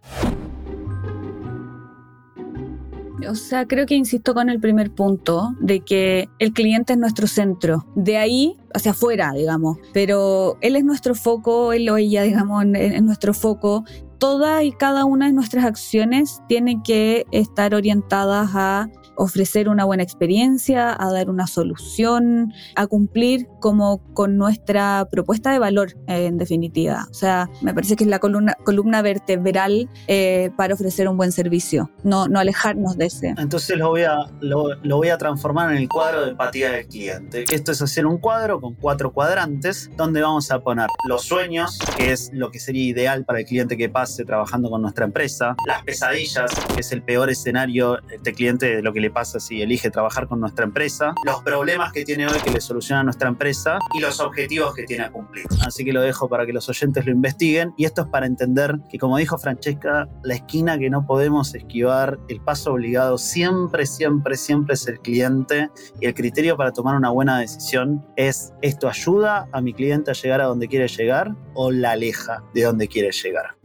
O 3.29 3.35
sea, 3.35 3.66
creo 3.66 3.87
que 3.87 3.95
insisto 3.95 4.35
con 4.35 4.51
el 4.51 4.61
primer 4.61 4.90
punto 4.90 5.55
de 5.61 5.81
que 5.81 6.29
el 6.38 6.53
cliente 6.53 6.95
es 6.95 6.99
nuestro 6.99 7.27
centro. 7.27 7.87
De 7.95 8.16
ahí 8.16 8.57
hacia 8.75 8.92
afuera, 8.92 9.33
digamos. 9.33 9.79
Pero 9.92 10.57
él 10.61 10.77
es 10.77 10.85
nuestro 10.85 11.14
foco, 11.14 11.73
él 11.73 11.88
o 11.88 11.97
ella, 11.97 12.23
digamos, 12.23 12.64
es 12.75 13.03
nuestro 13.03 13.35
foco 13.35 13.85
todas 14.22 14.62
y 14.62 14.70
cada 14.70 15.04
una 15.04 15.26
de 15.26 15.32
nuestras 15.32 15.64
acciones 15.64 16.42
tienen 16.46 16.80
que 16.85 17.26
estar 17.32 17.74
orientadas 17.74 18.50
a 18.54 18.88
ofrecer 19.16 19.68
una 19.68 19.85
buena 19.85 20.03
experiencia, 20.03 20.96
a 20.98 21.12
dar 21.12 21.31
una 21.31 21.46
solución, 21.46 22.53
a 22.77 22.87
cumplir 22.87 23.46
como 23.61 24.03
con 24.14 24.37
nuestra 24.37 25.09
propuesta 25.11 25.53
de 25.53 25.59
valor, 25.59 25.94
en 26.07 26.38
definitiva. 26.38 27.07
O 27.11 27.14
sea, 27.14 27.51
me 27.61 27.75
parece 27.75 27.96
que 27.96 28.05
es 28.05 28.11
la 28.11 28.18
columna, 28.18 28.55
columna 28.64 29.03
vertebral 29.03 29.88
eh, 30.09 30.51
para 30.57 30.75
ofrecer 30.75 31.09
un 31.09 31.16
buen 31.16 31.33
servicio, 31.33 31.90
no, 32.05 32.29
no 32.29 32.38
alejarnos 32.38 32.96
de 32.96 33.07
ese. 33.07 33.35
Entonces 33.38 33.77
lo 33.77 33.90
voy, 33.90 34.03
a, 34.03 34.16
lo, 34.40 34.75
lo 34.83 34.96
voy 34.96 35.09
a 35.09 35.18
transformar 35.18 35.70
en 35.72 35.79
el 35.79 35.88
cuadro 35.88 36.25
de 36.25 36.31
empatía 36.31 36.70
del 36.70 36.87
cliente. 36.87 37.44
Esto 37.51 37.72
es 37.72 37.83
hacer 37.83 38.07
un 38.07 38.18
cuadro 38.18 38.61
con 38.61 38.75
cuatro 38.75 39.12
cuadrantes 39.12 39.90
donde 39.96 40.22
vamos 40.22 40.51
a 40.51 40.61
poner 40.61 40.87
los 41.09 41.22
sueños, 41.22 41.79
que 41.96 42.12
es 42.12 42.31
lo 42.33 42.51
que 42.51 42.61
sería 42.61 42.85
ideal 42.85 43.25
para 43.25 43.40
el 43.40 43.46
cliente 43.46 43.77
que 43.77 43.88
pase 43.88 44.25
trabajando 44.25 44.70
con 44.70 44.83
nuestra 44.83 45.05
empresa, 45.05 45.55
las 45.66 45.83
pesadillas, 45.83 46.51
que 46.75 46.81
es 46.81 46.92
el 46.92 47.03
peor 47.03 47.31
escenario 47.31 47.98
este 48.11 48.33
cliente 48.33 48.77
de 48.77 48.83
lo 48.83 48.92
que 48.92 49.01
le 49.03 49.11
pasa 49.11 49.41
si 49.41 49.61
elige 49.61 49.91
trabajar 49.91 50.29
con 50.29 50.41
nuestra 50.41 50.65
empresa, 50.65 51.15
los 51.27 51.43
problemas 51.43 51.93
que 51.93 52.05
tiene 52.05 52.27
hoy 52.27 52.38
que 52.43 52.51
le 52.51 52.61
soluciona 52.61 53.03
nuestra 53.03 53.29
empresa 53.29 53.79
y 53.95 54.01
los 54.01 54.21
objetivos 54.21 54.75
que 54.75 54.85
tiene 54.85 55.05
a 55.05 55.11
cumplir. 55.11 55.45
Así 55.67 55.85
que 55.85 55.93
lo 55.93 56.01
dejo 56.01 56.29
para 56.29 56.47
que 56.47 56.53
los 56.53 56.69
oyentes 56.69 57.05
lo 57.05 57.12
investiguen 57.12 57.75
y 57.77 57.85
esto 57.85 58.03
es 58.03 58.09
para 58.09 58.27
entender 58.27 58.79
que 58.88 58.99
como 58.99 59.19
dijo 59.19 59.37
Francesca, 59.38 60.09
la 60.23 60.35
esquina 60.35 60.79
que 60.79 60.88
no 60.88 61.05
podemos 61.07 61.55
esquivar, 61.55 62.19
el 62.29 62.41
paso 62.41 62.73
obligado 62.73 63.19
siempre, 63.19 63.87
siempre, 63.87 64.37
siempre 64.37 64.75
es 64.75 64.87
el 64.87 65.01
cliente 65.01 65.69
y 66.01 66.07
el 66.07 66.15
criterio 66.15 66.57
para 66.57 66.73
tomar 66.73 66.97
una 66.97 67.11
buena 67.11 67.38
decisión 67.38 68.07
es 68.17 68.53
esto 68.62 68.88
ayuda 68.88 69.49
a 69.53 69.61
mi 69.61 69.75
cliente 69.75 70.12
a 70.12 70.15
llegar 70.15 70.41
a 70.41 70.45
donde 70.45 70.69
quiere 70.69 70.87
llegar 70.87 71.35
o 71.55 71.71
la 71.71 71.93
aleja 71.93 72.45
de 72.55 72.62
donde 72.62 72.88
quiere 72.88 73.11
llegar. 73.11 73.57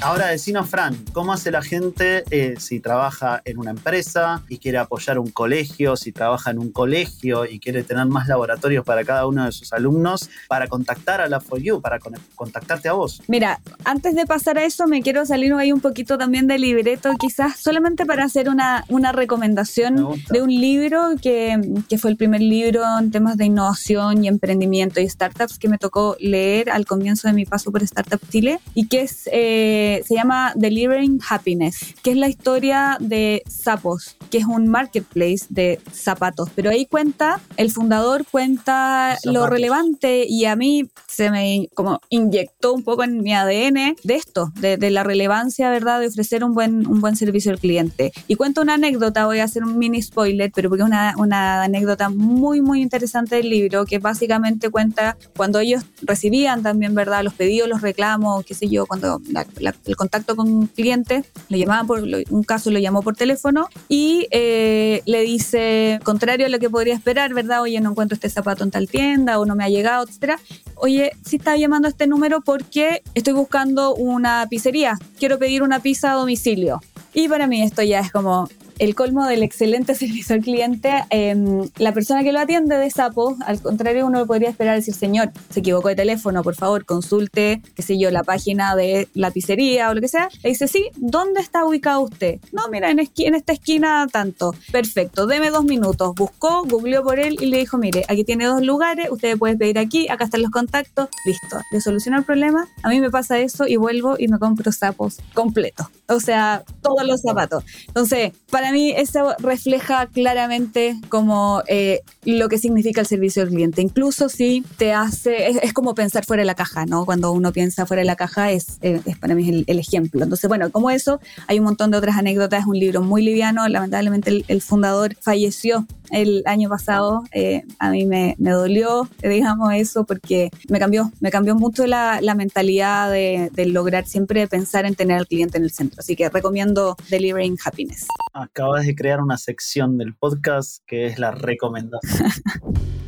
Ahora 0.00 0.28
decinos, 0.28 0.70
Fran, 0.70 0.96
¿cómo 1.12 1.32
hace 1.32 1.50
la 1.50 1.60
gente 1.60 2.22
eh, 2.30 2.54
si 2.60 2.78
trabaja 2.78 3.42
en 3.44 3.58
una 3.58 3.72
empresa 3.72 4.44
y 4.48 4.58
quiere 4.58 4.78
apoyar 4.78 5.18
un 5.18 5.32
colegio, 5.32 5.96
si 5.96 6.12
trabaja 6.12 6.52
en 6.52 6.60
un 6.60 6.70
colegio 6.70 7.44
y 7.44 7.58
quiere 7.58 7.82
tener 7.82 8.06
más 8.06 8.28
laboratorios 8.28 8.84
para 8.84 9.02
cada 9.02 9.26
uno 9.26 9.44
de 9.44 9.50
sus 9.50 9.72
alumnos, 9.72 10.30
para 10.46 10.68
contactar 10.68 11.20
a 11.20 11.28
la 11.28 11.40
For 11.40 11.60
You, 11.60 11.80
para 11.80 11.98
contactarte 12.36 12.88
a 12.88 12.92
vos? 12.92 13.20
Mira, 13.26 13.60
antes 13.84 14.14
de 14.14 14.24
pasar 14.24 14.56
a 14.56 14.64
eso, 14.64 14.86
me 14.86 15.02
quiero 15.02 15.26
salir 15.26 15.52
ahí 15.54 15.72
un 15.72 15.80
poquito 15.80 16.16
también 16.16 16.46
del 16.46 16.60
libreto, 16.62 17.10
quizás 17.18 17.56
solamente 17.58 18.06
para 18.06 18.24
hacer 18.24 18.48
una, 18.48 18.84
una 18.88 19.10
recomendación 19.10 19.96
de 20.30 20.42
un 20.42 20.50
libro 20.50 21.16
que, 21.20 21.60
que 21.88 21.98
fue 21.98 22.12
el 22.12 22.16
primer 22.16 22.40
libro 22.40 22.84
en 23.00 23.10
temas 23.10 23.36
de 23.36 23.46
innovación 23.46 24.24
y 24.24 24.28
emprendimiento 24.28 25.00
y 25.00 25.08
startups 25.08 25.58
que 25.58 25.68
me 25.68 25.76
tocó 25.76 26.16
leer 26.20 26.70
al 26.70 26.86
comienzo 26.86 27.26
de 27.26 27.34
mi 27.34 27.46
paso 27.46 27.72
por 27.72 27.82
Startup 27.82 28.20
Chile 28.30 28.60
y 28.74 28.86
que 28.86 29.00
es... 29.00 29.28
Eh, 29.32 29.87
se 30.04 30.14
llama 30.14 30.52
Delivering 30.54 31.20
Happiness, 31.28 31.94
que 32.02 32.10
es 32.10 32.16
la 32.16 32.28
historia 32.28 32.96
de 33.00 33.42
Sapos, 33.48 34.17
que 34.30 34.38
es 34.38 34.44
un 34.44 34.68
marketplace 34.68 35.46
de 35.48 35.80
zapatos. 35.92 36.50
Pero 36.54 36.70
ahí 36.70 36.86
cuenta, 36.86 37.40
el 37.56 37.70
fundador 37.70 38.24
cuenta 38.30 39.16
lo 39.24 39.46
relevante 39.46 40.26
y 40.28 40.44
a 40.44 40.56
mí 40.56 40.88
se 41.06 41.30
me 41.30 41.68
como 41.74 42.00
inyectó 42.10 42.72
un 42.72 42.82
poco 42.82 43.04
en 43.04 43.22
mi 43.22 43.34
ADN 43.34 43.96
de 44.02 44.14
esto, 44.14 44.52
de, 44.60 44.90
la 44.90 45.02
relevancia, 45.02 45.70
¿verdad?, 45.70 46.00
de 46.00 46.06
ofrecer 46.06 46.44
un 46.44 46.54
buen, 46.54 46.86
un 46.86 47.00
buen 47.00 47.16
servicio 47.16 47.50
al 47.50 47.58
cliente. 47.58 48.12
Y 48.26 48.36
cuento 48.36 48.62
una 48.62 48.74
anécdota, 48.74 49.26
voy 49.26 49.40
a 49.40 49.44
hacer 49.44 49.64
un 49.64 49.78
mini 49.78 50.00
spoiler, 50.00 50.50
pero 50.54 50.68
porque 50.68 50.82
es 50.82 50.86
una, 50.86 51.14
una 51.18 51.64
anécdota 51.64 52.08
muy, 52.08 52.60
muy 52.60 52.82
interesante 52.82 53.36
del 53.36 53.50
libro, 53.50 53.84
que 53.84 53.98
básicamente 53.98 54.70
cuenta 54.70 55.16
cuando 55.36 55.58
ellos 55.58 55.84
recibían 56.02 56.62
también, 56.62 56.94
¿verdad?, 56.94 57.24
los 57.24 57.34
pedidos, 57.34 57.68
los 57.68 57.80
reclamos, 57.80 58.44
qué 58.44 58.54
sé 58.54 58.68
yo, 58.68 58.86
cuando 58.86 59.20
la, 59.30 59.46
el 59.84 59.96
contacto 59.96 60.36
con 60.36 60.48
un 60.48 60.66
cliente, 60.66 61.24
lo 61.48 61.56
llamaban 61.56 61.86
por, 61.86 62.04
un 62.30 62.44
caso 62.44 62.70
lo 62.70 62.78
llamó 62.78 63.02
por 63.02 63.16
teléfono 63.16 63.68
y 63.88 64.17
eh, 64.30 65.02
le 65.06 65.22
dice, 65.22 66.00
contrario 66.02 66.46
a 66.46 66.48
lo 66.48 66.58
que 66.58 66.70
podría 66.70 66.94
esperar, 66.94 67.34
¿verdad? 67.34 67.62
Oye, 67.62 67.80
no 67.80 67.90
encuentro 67.90 68.14
este 68.14 68.28
zapato 68.28 68.64
en 68.64 68.70
tal 68.70 68.88
tienda 68.88 69.38
o 69.38 69.46
no 69.46 69.54
me 69.54 69.64
ha 69.64 69.68
llegado, 69.68 70.04
etcétera. 70.04 70.38
Oye, 70.74 71.12
sí 71.24 71.36
estaba 71.36 71.56
llamando 71.56 71.86
a 71.86 71.90
este 71.90 72.06
número 72.06 72.40
porque 72.40 73.02
estoy 73.14 73.34
buscando 73.34 73.94
una 73.94 74.46
pizzería, 74.48 74.98
quiero 75.18 75.38
pedir 75.38 75.62
una 75.62 75.80
pizza 75.80 76.12
a 76.12 76.14
domicilio. 76.14 76.80
Y 77.14 77.28
para 77.28 77.46
mí 77.46 77.62
esto 77.62 77.82
ya 77.82 78.00
es 78.00 78.12
como, 78.12 78.48
el 78.78 78.94
colmo 78.94 79.26
del 79.26 79.42
excelente 79.42 79.94
servicio 79.96 80.34
al 80.34 80.42
cliente, 80.42 81.04
em, 81.10 81.68
la 81.78 81.92
persona 81.92 82.22
que 82.22 82.32
lo 82.32 82.40
atiende 82.40 82.76
de 82.76 82.90
Sapo, 82.90 83.36
al 83.44 83.60
contrario, 83.60 84.06
uno 84.06 84.26
podría 84.26 84.50
esperar 84.50 84.76
decir, 84.76 84.94
señor, 84.94 85.30
se 85.50 85.60
equivocó 85.60 85.88
de 85.88 85.96
teléfono, 85.96 86.42
por 86.42 86.54
favor, 86.54 86.84
consulte, 86.84 87.62
qué 87.74 87.82
sé 87.82 87.98
yo, 87.98 88.10
la 88.10 88.22
página 88.22 88.74
de 88.76 89.08
la 89.14 89.30
pizzería 89.30 89.90
o 89.90 89.94
lo 89.94 90.00
que 90.00 90.08
sea. 90.08 90.28
Le 90.42 90.50
dice, 90.50 90.68
sí, 90.68 90.90
¿dónde 90.96 91.40
está 91.40 91.64
ubicado 91.64 92.00
usted? 92.00 92.40
No, 92.52 92.68
mira, 92.68 92.90
en, 92.90 92.98
en 92.98 93.34
esta 93.34 93.52
esquina 93.52 94.06
tanto. 94.10 94.54
Perfecto, 94.72 95.26
deme 95.26 95.50
dos 95.50 95.64
minutos. 95.64 96.14
Buscó, 96.14 96.64
googleó 96.64 97.02
por 97.02 97.18
él 97.18 97.36
y 97.40 97.46
le 97.46 97.58
dijo, 97.58 97.78
mire, 97.78 98.04
aquí 98.08 98.24
tiene 98.24 98.46
dos 98.46 98.62
lugares, 98.62 99.08
usted 99.10 99.36
puede 99.38 99.56
pedir 99.56 99.78
aquí, 99.78 100.08
acá 100.08 100.24
están 100.24 100.42
los 100.42 100.50
contactos, 100.50 101.08
listo. 101.24 101.60
Le 101.70 101.80
solucionó 101.80 102.18
el 102.18 102.24
problema. 102.24 102.68
A 102.82 102.88
mí 102.88 103.00
me 103.00 103.10
pasa 103.10 103.38
eso 103.38 103.66
y 103.66 103.76
vuelvo 103.76 104.16
y 104.18 104.28
me 104.28 104.38
compro 104.38 104.72
sapos 104.72 105.18
completos. 105.34 105.86
O 106.08 106.20
sea, 106.20 106.64
todos 106.82 107.06
los 107.06 107.20
zapatos. 107.20 107.64
Entonces, 107.86 108.32
para 108.50 108.67
a 108.68 108.72
mí 108.72 108.92
eso 108.96 109.34
refleja 109.38 110.06
claramente 110.06 111.00
como 111.08 111.62
eh, 111.66 112.00
lo 112.24 112.48
que 112.48 112.58
significa 112.58 113.00
el 113.00 113.06
servicio 113.06 113.42
al 113.42 113.48
cliente. 113.48 113.82
Incluso 113.82 114.28
si 114.28 114.62
te 114.76 114.92
hace, 114.92 115.48
es, 115.62 115.72
como 115.72 115.94
pensar 115.94 116.24
fuera 116.24 116.42
de 116.42 116.46
la 116.46 116.54
caja, 116.54 116.84
¿no? 116.86 117.06
Cuando 117.06 117.32
uno 117.32 117.52
piensa 117.52 117.86
fuera 117.86 118.02
de 118.02 118.06
la 118.06 118.16
caja 118.16 118.52
es, 118.52 118.78
eh, 118.82 119.00
es 119.04 119.18
para 119.18 119.34
mí 119.34 119.64
el, 119.66 119.78
ejemplo. 119.78 120.22
Entonces, 120.22 120.48
bueno, 120.48 120.70
como 120.70 120.90
eso, 120.90 121.20
hay 121.46 121.58
un 121.58 121.64
montón 121.64 121.90
de 121.90 121.98
otras 121.98 122.16
anécdotas, 122.16 122.60
es 122.60 122.66
un 122.66 122.78
libro 122.78 123.00
muy 123.00 123.22
liviano, 123.22 123.66
lamentablemente 123.68 124.44
el 124.46 124.62
fundador 124.62 125.16
falleció 125.20 125.86
el 126.10 126.42
año 126.46 126.68
pasado. 126.68 127.24
Eh, 127.32 127.62
a 127.78 127.90
mí 127.90 128.06
me, 128.06 128.34
me, 128.38 128.50
dolió, 128.50 129.08
digamos, 129.22 129.72
eso, 129.74 130.04
porque 130.04 130.50
me 130.68 130.78
cambió, 130.78 131.10
me 131.20 131.30
cambió 131.30 131.54
mucho 131.54 131.86
la, 131.86 132.20
la 132.20 132.34
mentalidad 132.34 133.10
de, 133.10 133.50
de, 133.52 133.66
lograr 133.66 134.06
siempre 134.06 134.46
pensar 134.48 134.86
en 134.86 134.94
tener 134.94 135.18
al 135.18 135.26
cliente 135.26 135.58
en 135.58 135.64
el 135.64 135.70
centro. 135.70 136.00
Así 136.00 136.16
que 136.16 136.28
recomiendo 136.28 136.96
Delivering 137.10 137.58
Happiness. 137.64 138.06
Acabas 138.32 138.86
de 138.86 138.94
crear 138.94 139.20
una 139.20 139.36
sección 139.38 139.98
del 139.98 140.14
podcast 140.14 140.82
que 140.86 141.06
es 141.06 141.18
la 141.18 141.30
recomendación. 141.30 142.30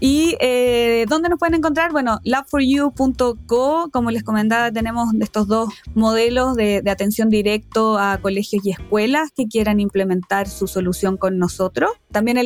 ¿Y 0.00 0.36
eh, 0.40 1.06
dónde 1.08 1.28
nos 1.28 1.38
pueden 1.38 1.54
encontrar? 1.54 1.90
Bueno, 1.90 2.20
labforyou.co, 2.22 3.90
como 3.92 4.10
les 4.10 4.22
comentaba, 4.22 4.70
tenemos 4.70 5.08
estos 5.20 5.48
dos 5.48 5.70
modelos 5.94 6.54
de, 6.54 6.82
atención 6.88 7.30
directo 7.30 7.98
a 7.98 8.18
colegios 8.18 8.64
y 8.64 8.70
escuelas 8.70 9.30
que 9.34 9.46
quieran 9.46 9.80
implementar 9.80 10.48
su 10.48 10.68
solución 10.68 11.16
con 11.16 11.38
nosotros. 11.38 11.90
También 12.10 12.38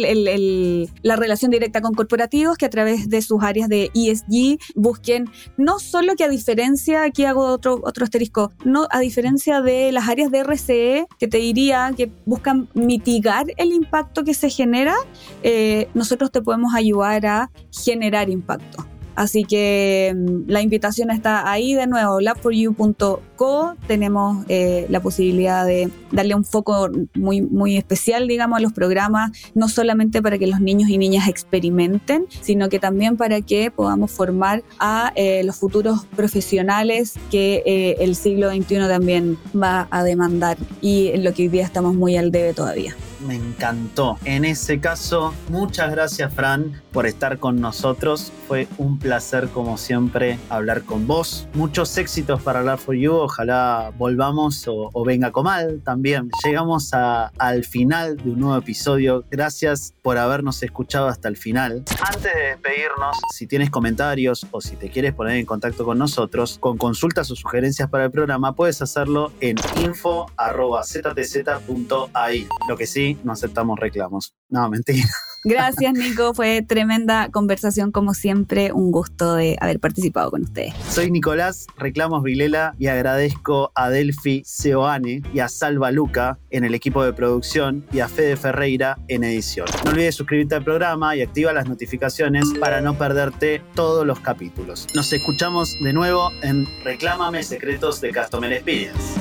la 1.03 1.17
relación 1.17 1.51
directa 1.51 1.81
con 1.81 1.95
corporativos 1.95 2.57
que 2.57 2.67
a 2.67 2.71
través 2.71 3.09
de 3.09 3.23
sus 3.23 3.43
áreas 3.43 3.69
de 3.69 3.91
ESG 3.95 4.59
busquen 4.75 5.31
no 5.57 5.79
solo 5.79 6.15
que 6.17 6.25
a 6.25 6.29
diferencia, 6.29 7.05
aquí 7.05 7.25
hago 7.25 7.47
otro, 7.47 7.81
otro 7.85 8.05
asterisco, 8.05 8.53
no 8.65 8.89
a 8.91 9.01
diferencia 9.01 9.61
de 9.61 9.93
las 9.93 10.09
áreas 10.09 10.31
de 10.31 10.43
RCE, 10.43 11.07
que 11.19 11.29
te 11.29 11.39
diría 11.39 11.93
que 11.97 12.11
buscan 12.27 12.69
mitigar 12.75 13.47
el 13.57 13.73
impacto 13.73 14.25
que 14.25 14.35
se 14.35 14.51
genera, 14.51 14.95
eh, 15.43 15.89
nosotros 15.95 16.31
te 16.31 16.43
podemos 16.43 16.75
ayudar 16.75 17.27
a 17.27 17.51
generar 17.71 18.31
impacto. 18.31 18.92
Así 19.15 19.45
que 19.45 20.15
mm, 20.17 20.51
la 20.51 20.63
invitación 20.63 21.11
está 21.11 21.51
ahí 21.51 21.75
de 21.75 21.87
nuevo, 21.87 22.21
lab4u.co. 22.21 23.75
Tenemos 23.87 24.45
eh, 24.49 24.87
la 24.89 25.01
posibilidad 25.01 25.67
de 25.67 25.91
darle 26.11 26.35
un 26.35 26.45
foco 26.45 26.89
muy, 27.15 27.41
muy 27.41 27.77
especial, 27.77 28.29
digamos, 28.29 28.59
a 28.59 28.61
los 28.61 28.73
programas, 28.73 29.33
no 29.55 29.69
solamente 29.69 30.23
para 30.23 30.39
que 30.39 30.47
los 30.47 30.61
niños 30.61 30.89
y 30.89 30.99
niñas 30.99 31.29
experimenten, 31.29 32.27
sino 32.41 32.69
que 32.69 32.79
también 32.79 33.17
para 33.17 33.41
que 33.41 33.71
podamos 33.71 34.11
formar 34.11 34.63
a 34.79 35.13
eh, 35.17 35.43
los 35.45 35.57
futuros 35.57 36.07
profesionales 36.17 37.15
que 37.31 37.63
eh, 37.67 37.97
el 38.01 38.15
siglo 38.17 38.51
XXI 38.51 38.77
también 38.89 39.39
va 39.61 39.89
a 39.91 40.03
demandar 40.03 40.57
y 40.81 41.09
en 41.09 41.25
lo 41.25 41.33
que 41.33 41.43
hoy 41.43 41.49
día 41.49 41.65
estamos 41.65 41.95
muy 41.95 42.17
al 42.17 42.31
debe 42.31 42.55
todavía 42.55 42.95
me 43.27 43.37
encantó. 43.37 44.19
En 44.25 44.45
ese 44.45 44.81
caso, 44.81 45.33
muchas 45.49 45.91
gracias 45.91 46.33
Fran 46.35 46.83
por 46.93 47.07
estar 47.07 47.39
con 47.39 47.61
nosotros. 47.61 48.33
Fue 48.49 48.69
un 48.79 48.99
placer 48.99 49.12
como 49.53 49.77
siempre 49.77 50.39
hablar 50.49 50.85
con 50.85 51.07
vos. 51.07 51.47
Muchos 51.53 51.99
éxitos 51.99 52.41
para 52.43 52.63
Love 52.63 52.81
for 52.81 52.95
You. 52.95 53.13
Ojalá 53.13 53.93
volvamos 53.99 54.65
o, 54.67 55.05
venga 55.05 55.31
Comal 55.31 55.83
también. 55.85 56.31
Llegamos 56.43 56.93
al 56.95 57.65
final 57.65 58.17
de 58.17 58.31
un 58.31 58.41
nuevo 58.41 58.57
episodio. 58.57 59.25
Gracias 59.31 59.93
por 60.01 60.17
habernos 60.17 60.63
escuchado 60.63 61.09
hasta 61.09 61.29
el 61.29 61.37
final. 61.37 61.85
Antes 62.01 62.23
de 62.23 62.41
despedirnos, 62.41 63.19
si 63.35 63.47
tienes 63.47 63.69
comentarios 63.69 64.47
o 64.51 64.63
si 64.63 64.77
te 64.77 64.89
quieres 64.89 65.13
poner 65.13 65.37
en 65.37 65.45
contacto 65.45 65.85
con 65.85 65.99
nosotros 65.99 66.57
con 66.59 66.79
consultas 66.79 67.31
o 67.31 67.37
sugerencias 67.37 67.91
para 67.91 68.07
el 68.07 68.11
programa, 68.11 68.55
puedes 68.55 68.81
hacerlo 68.81 69.31
en 69.41 69.57
info.ztz.ai. 69.85 70.39
Lo 72.67 72.77
que 72.79 72.87
sí, 72.87 73.19
no 73.25 73.33
aceptamos 73.33 73.79
reclamos. 73.79 74.35
No, 74.53 74.69
mentira. 74.69 75.09
Gracias, 75.45 75.93
Nico. 75.95 76.35
Fue 76.35 76.63
tremenda 76.63 77.29
conversación, 77.31 77.91
como 77.91 78.15
siempre. 78.15 78.71
Un 78.73 78.93
gusto 78.93 79.35
de 79.35 79.57
haber 79.61 79.81
participado 79.81 80.31
con 80.31 80.43
ustedes. 80.43 80.73
Soy 80.89 81.11
Nicolás, 81.11 81.67
Reclamos 81.77 82.23
Vilela, 82.23 82.77
y 82.79 82.87
agradezco 82.87 83.73
a 83.75 83.91
Delphi 83.91 84.43
Seoane 84.45 85.23
y 85.35 85.41
a 85.41 85.49
Salva 85.49 85.91
Luca 85.91 86.39
en 86.51 86.65
el 86.65 86.75
equipo 86.75 87.03
de 87.03 87.13
producción 87.13 87.85
y 87.93 88.01
a 88.01 88.09
Fede 88.09 88.37
Ferreira 88.37 88.99
en 89.09 89.25
edición. 89.25 89.67
No 89.85 89.91
olvides 89.91 90.15
suscribirte 90.15 90.55
al 90.55 90.65
programa 90.65 91.17
y 91.17 91.23
activa 91.23 91.53
las 91.53 91.67
notificaciones 91.67 92.45
para 92.61 92.81
no 92.81 92.97
perderte 92.97 93.63
todos 93.75 94.07
los 94.07 94.21
capítulos. 94.21 94.87
Nos 94.95 95.13
escuchamos 95.13 95.77
de 95.81 95.93
nuevo 95.93 96.31
en 96.43 96.69
Reclámame 96.85 97.43
Secretos 97.43 98.01
de 98.01 98.13
Customer 98.13 98.53
Experience. 98.53 99.19